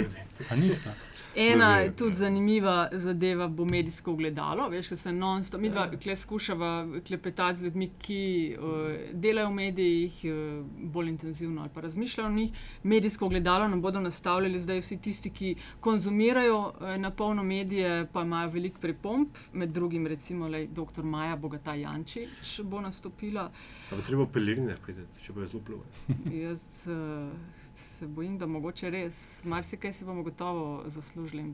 [0.50, 0.90] A niste?
[1.36, 4.70] Ena je tudi zanimiva zadeva, bo medijsko ogledalo.
[4.70, 8.66] Veš, da se non-stop, mi dva kle skušava klepetati z ljudmi, ki uh,
[9.14, 12.52] delajo v medijih, uh, bolj intenzivno ali pa razmišljajo o njih.
[12.84, 18.22] Medijsko ogledalo nam bodo nastavljali zdaj vsi tisti, ki konzumirajo uh, na polno medije, pa
[18.22, 21.04] imajo veliko pripomp, med drugim recimo lej, dr.
[21.04, 23.50] Maja Bogata Janči, če bo nastopila.
[23.90, 25.84] Pa bo treba pelirine prideti, če bo zelo pluvo.
[26.44, 27.63] Jaz, uh,
[28.04, 31.54] se bojim, da mogoče res marsikaj si bomo gotovo zaslužili.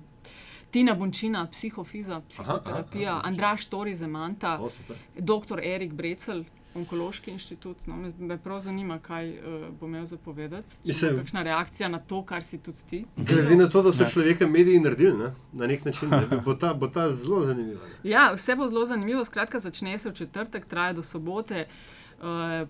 [0.71, 4.69] Tina Bončina, psihofiza, psihoterapija, aha, aha, Andraš Tori Zemanta, O,
[5.17, 5.61] dr.
[5.63, 6.43] Erik Brecel.
[6.75, 10.75] Onkološki inštitut, no, me, me prav zanima, kaj uh, bo imel za povedati.
[10.85, 12.99] Mislim, kakšna reakcija na to, kar si tudi ti?
[13.17, 15.31] Glede na to, da so človeka mediji naredili ne?
[15.53, 16.41] na nek način, ne?
[16.45, 17.87] bo, ta, bo ta zelo zanimiva.
[17.87, 18.11] Ne?
[18.11, 19.25] Ja, vse bo zelo zanimivo.
[19.25, 21.65] Skratka, začne se v četrtek, traja do sobote.
[21.65, 21.98] Uh,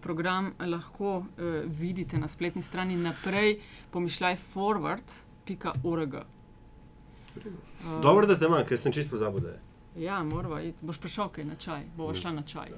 [0.01, 1.25] program lahko uh,
[1.65, 3.59] vidite na spletni strani naprej,
[3.91, 6.13] pomišljaj forward.org.
[6.13, 9.49] Uh, Dobro, da te imam, ker sem čist pozabil.
[9.97, 10.23] Ja,
[10.63, 10.85] iti.
[10.85, 12.71] Boš prišel kaj na čaj, bo šla na čaj.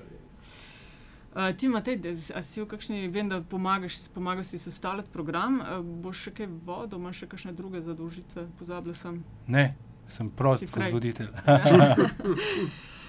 [1.32, 2.00] Uh, ti, Matej,
[2.36, 6.50] a si v kakšni, vem, da pomagaš, pomagaš si sestavljati program, uh, boš še kaj
[6.66, 9.22] vodil, imaš še kakšne druge zadolžitve, pozabil sem.
[9.48, 9.76] Ne,
[10.12, 11.32] sem prost kot voditelj.
[11.48, 11.96] Ja.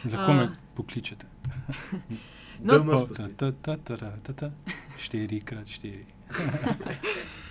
[0.12, 1.26] Lahko me pokličete.
[2.62, 2.78] No,
[4.98, 6.06] štiri krat štiri.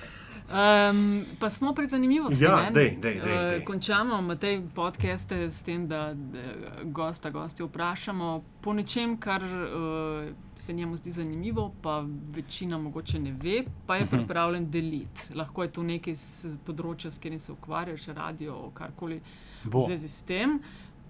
[0.51, 2.43] Um, pa smo pri zanimivosti.
[2.43, 3.57] Ja, dej, dej, dej, dej.
[3.57, 6.39] Uh, končamo te podcaste s tem, da, da
[6.83, 12.03] gosta, gosti vprašamo po nečem, kar uh, se njemu zdi zanimivo, pa
[12.35, 15.33] večina mogoče ne ve, pa je pripravljen deliti.
[15.35, 19.21] Lahko je to nekaj z področja, s katerim se ukvarjaš, radio, karkoli
[19.63, 20.59] v zvezi s tem.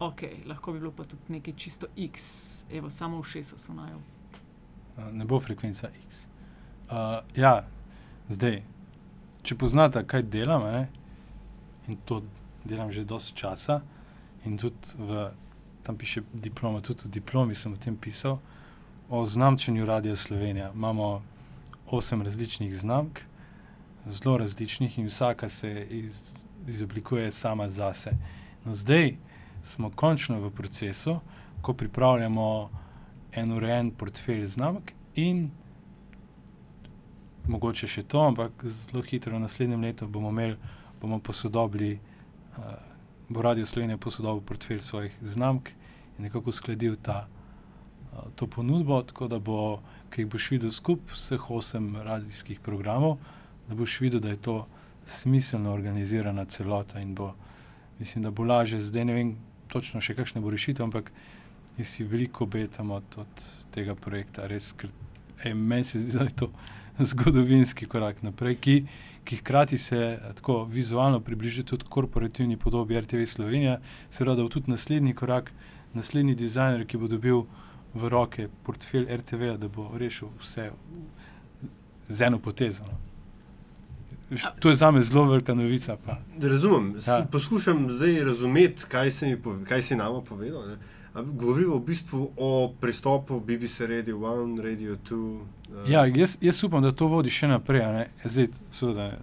[0.01, 2.23] Okay, lahko bi bilo pa tudi nekaj čisto X,
[2.71, 3.99] evo, samo v šesto so najo.
[4.97, 6.25] Uh, ne bo frekvenca X.
[6.89, 7.67] Uh, ja,
[8.29, 8.63] zdaj
[9.45, 10.87] če poznate, kaj delam, ne?
[11.87, 12.23] in to
[12.65, 13.81] delam že dosti časa,
[14.45, 15.29] in tudi v,
[15.85, 18.39] tam piše diploma, tudi v diplomi sem o tem pisal,
[19.09, 20.71] o znamčenju Radia Slovenija.
[20.73, 21.21] Imamo
[21.93, 23.21] osem različnih znamk,
[24.09, 28.17] zelo različnih, in vsaka se iz, izoblikuje sama zase.
[28.65, 29.17] No, zdaj
[29.63, 31.19] smo končno v procesu,
[31.61, 32.69] ko pripravljamo
[33.31, 35.49] en urejen portfelj znamk in
[37.47, 40.57] mogoče še to, ampak zelo hitro v naslednjem letu bomo imeli,
[41.01, 41.93] bomo posodobili,
[42.57, 42.73] uh,
[43.29, 45.69] bo Radio Slovenija posodobil portfelj svojih znamk
[46.17, 49.81] in nekako uskladil ta, uh, to ponudbo, tako da bo,
[50.11, 53.17] ki jih boš videl skupaj, vseh osem radijskih programov,
[53.67, 54.57] da boš videl, da je to
[55.05, 57.33] smiselno organizirana celota in bo,
[57.99, 59.31] mislim, da bo lažje, zdaj ne vem
[59.71, 61.11] točno še kakšne bo rešitev, ampak
[61.77, 64.91] jaz si veliko obetam od, od tega projekta, res, ker
[65.55, 66.51] meni se zdi, da je to
[67.11, 68.75] zgodovinski korak naprej, ki,
[69.25, 74.71] ki hkrati se tako vizualno približuje tudi korporativni podobi RTV Slovenija, seveda da bo tudi
[74.71, 75.53] naslednji korak,
[75.93, 77.45] naslednji dizajner, ki bo dobil
[77.93, 80.71] v roke portfelj RTV, da bo rešil vse
[82.07, 82.83] z eno potezo.
[82.87, 83.10] No.
[84.59, 85.97] To je za me zelo velika novica.
[86.05, 86.17] Pa.
[86.41, 86.95] Razumem.
[87.07, 87.27] Ja.
[87.31, 90.67] Poskušam zdaj razumeti, kaj si, kaj si nama povedal.
[90.67, 90.77] Ne?
[91.15, 95.15] Govorimo v bistvu o pristopu BBC Radio 1, Radio 2.
[95.15, 95.41] Uh.
[95.87, 95.91] Eh.
[95.91, 97.83] Ja, jaz, jaz upam, da to vodi še naprej.
[98.23, 99.17] Zdaj, seveda, eh,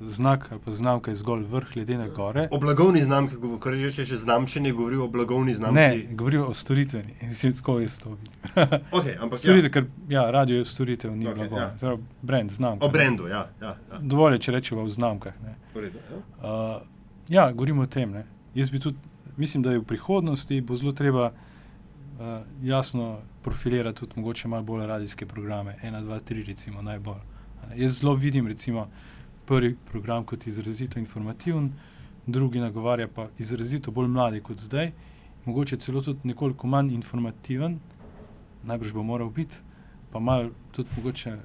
[0.00, 2.48] znak ali pa znamka je zgolj vrh ledene gore.
[2.52, 5.80] O blagovni znamki, kar reče že znamčenje, govori o blagovni znamki.
[5.80, 7.16] Ne, govori o storitveni.
[7.32, 8.32] Mislim, tako jaz to vidim.
[8.98, 9.72] okay, ampak, Storitev, ja.
[9.72, 11.56] ker ja, radio je storitev, ni okay, blago.
[11.56, 11.96] Ja.
[12.22, 12.84] Brand, znamka.
[12.84, 13.46] O brendu, ja.
[13.60, 13.98] ja, ja.
[14.00, 15.34] Dovolj je, če rečemo v znamkah.
[15.74, 16.24] Redu, ja.
[16.36, 16.82] Uh,
[17.28, 18.12] ja, govorimo o tem.
[18.12, 18.26] Ne.
[18.54, 19.09] Jaz bi tudi
[19.40, 22.26] mislim, da je v prihodnosti bo zelo treba uh,
[22.62, 25.76] jasno profilirati tudi mogoče malo bolj radijske programe.
[25.82, 27.20] ena, dva, tri, recimo najbolj.
[27.76, 28.88] Jaz zelo vidim, recimo,
[29.46, 31.72] prvi program kot izrazito informativen,
[32.26, 34.92] drugi nagovarja pa izrazito bolj mladi kot zdaj,
[35.44, 37.78] mogoče celo tudi nekoliko manj informativen,
[38.62, 39.56] najbrž bo moral biti,
[40.12, 41.38] pa malo tudi mogoče.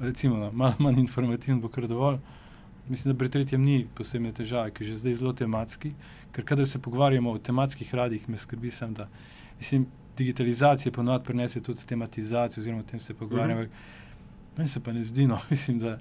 [0.00, 2.18] Recimo, malo manj informativen bo kar dovolj,
[2.88, 5.92] mislim, da pri tretjem ni posebne težave, ki je že zdaj zelo tematski.
[6.32, 9.08] Ker kadar se pogovarjamo o tematskih radijih, me skrbi sem, da
[9.58, 9.86] mislim,
[10.18, 13.62] digitalizacija ponovadi prinese tudi tematizacijo, oziroma o tem se pogovarjamo.
[13.62, 13.70] Mhm.
[14.56, 15.98] Meni se pa ne zdi, no, mislim, da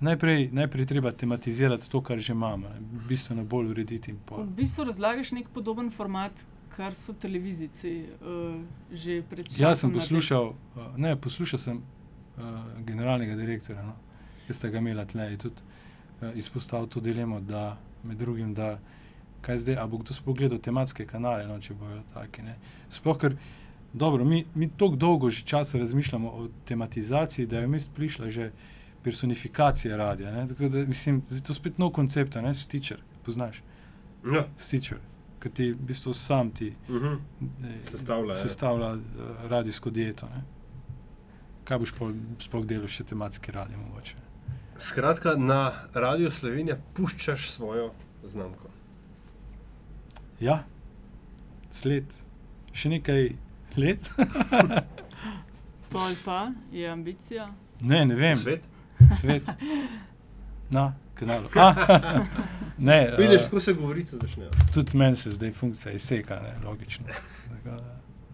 [0.00, 4.84] najprej, najprej treba tematizirati to, kar že imamo, ne, bistveno bolj urediti in V bistvu
[4.84, 6.32] razlagaš nek podoben format,
[6.76, 8.60] kar so televizijci uh,
[8.92, 9.62] že pred časom.
[9.62, 12.44] Jaz sem poslušal, uh, ne, poslušal sem uh,
[12.86, 13.96] generalnega direktorja, no,
[14.46, 15.69] ki ste ga imeli tle, je tudi uh,
[16.34, 18.78] izpostavil to dilemo, da med drugim, da
[19.40, 22.42] kaj zdaj, a bo kdo sploh gledal tematske kanale, no, če bojo taki.
[22.42, 22.56] Ne.
[22.90, 23.36] Sploh, ker
[23.94, 28.50] dobro, mi, mi tako dolgo že časa razmišljamo o tematizaciji, da je vmes prišla že
[29.02, 30.30] personifikacija radia.
[30.30, 33.62] Ne, tako da mislim, da je to spet nov koncept, ne, stičer, poznaš,
[34.26, 34.44] Ja.
[34.56, 34.98] stičer,
[35.40, 37.06] ki ti v bistvu sam ti Mhm.
[37.64, 38.36] eh, Sestavlja, ja.
[38.36, 39.00] sestavlja uh,
[39.44, 40.28] radijsko dieto.
[40.28, 40.42] Ne?
[41.64, 41.94] Kaj boš
[42.40, 44.16] sploh delal še tematski radio mogoče?
[44.80, 45.60] Skratka, na
[45.94, 47.90] Radio Slovenija puščaš svojo
[48.24, 48.68] znamko.
[50.40, 50.62] Ja,
[51.70, 52.04] sled,
[52.72, 53.26] še nekaj
[53.76, 54.08] let?
[55.92, 56.38] Pol pa
[56.72, 57.50] je ambicija.
[57.80, 58.64] ne, ne vem, Svet?
[59.20, 59.42] svet.
[60.70, 61.48] Na kanalu.
[61.56, 62.24] A,
[62.78, 64.50] ne, Vidiš, kako se govorice začnejo.
[64.74, 67.04] tudi meni se zdaj funkcija izteka, ne, logično.
[67.46, 67.80] Tako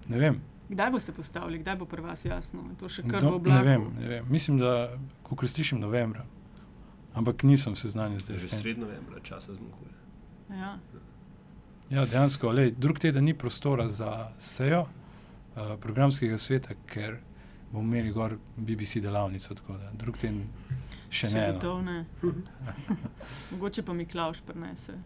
[0.09, 2.61] Ne vem, Kdaj boste postavili, kdaj bo pri vas jasno?
[2.79, 3.55] To še kar Do- v oblaku.
[3.55, 4.25] ne vem, ne vem.
[4.29, 4.91] Mislim, da
[5.23, 6.25] ko slišim novembra,
[7.17, 9.93] ampak nisem seznanjen zdaj Že sred novembra časa zmanjkuje.
[10.51, 10.79] Ja.
[11.91, 17.21] Ja, dejansko, lej, drug teden ni prostora za sejo uh, programskega sveta, ker
[17.73, 19.55] bomo imeli gor BBC delavnico.
[19.55, 20.45] tako Da, drug teden
[21.09, 21.47] še, še ne.
[21.47, 21.55] No.
[21.55, 22.05] Gotovo ne.
[23.51, 24.99] Mogoče pa mi Klaus prenese.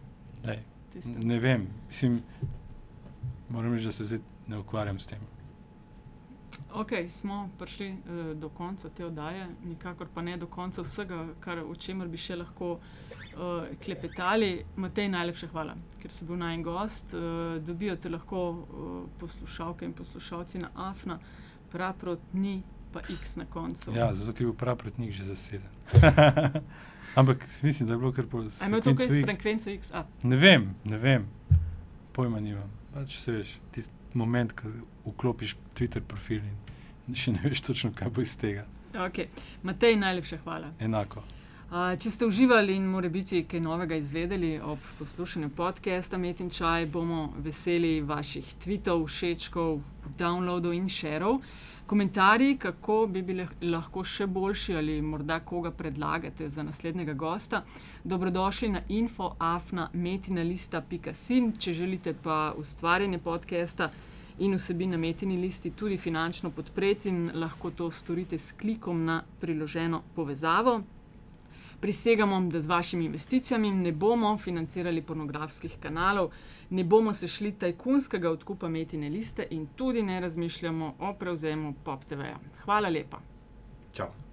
[0.45, 0.63] Lej,
[1.05, 2.21] ne vem, mislim,
[3.49, 5.21] moram reči, da se zdaj ne ukvarjam s tem.
[6.73, 11.59] Ok, smo prišli uh, do konca te oddaje, nikakor pa ne do konca vsega, kar,
[11.59, 14.51] o čemer bi še lahko uh, klepetali.
[14.75, 17.13] Matej, najlepša hvala, ker si bil najen gost.
[17.13, 21.19] Uh, dobijo te lahko uh, poslušalke in poslušalci na AFNA,
[21.71, 23.91] praprotni pa X na koncu.
[23.95, 25.69] Ja, zato je bil prav proti njih že zaseden.
[27.19, 29.25] ampak mislim, da je bilo kar po A ima to kaj sekvencu s X.
[29.25, 29.91] frekvenco X?
[29.93, 31.27] A, Ne vem, ne vem,
[32.11, 32.71] pojma nimam.
[32.93, 34.69] Pač se veš, tisti moment, ko
[35.05, 36.41] vklopiš Twitter profil
[37.07, 38.65] in še ne veš točno, kaj bo iz tega.
[38.93, 39.27] okay.
[39.63, 40.71] Matej, najlepša hvala.
[40.79, 41.23] Enako.
[41.71, 46.49] Uh, če ste uživali in more biti kaj novega izvedeli ob poslušanju podcasta Met in
[46.51, 49.79] Čaj, bomo veseli vaših tweetov, všečkov,
[50.19, 51.39] downloadov in šerov.
[51.87, 57.63] Komentarji, kako bi bili lahko še boljši ali morda koga predlagate za naslednjega gosta,
[58.03, 61.53] dobrodošli na infoafna.metinalista.sim.
[61.55, 63.91] Če želite pa ustvarjanje podcasta
[64.41, 70.01] in vsebin na metini listi tudi finančno podpreti, lahko to storite s klikom na priloženo
[70.15, 70.81] povezavo.
[71.81, 76.29] Prisegamo, da z vašimi investicijami ne bomo financirali pornografskih kanalov,
[76.69, 82.05] ne bomo se šli tajkunskega odkupa metine liste in tudi ne razmišljamo o prevzemu Pop
[82.05, 82.39] TV-ja.
[82.63, 83.21] Hvala lepa.
[83.93, 84.21] Čau.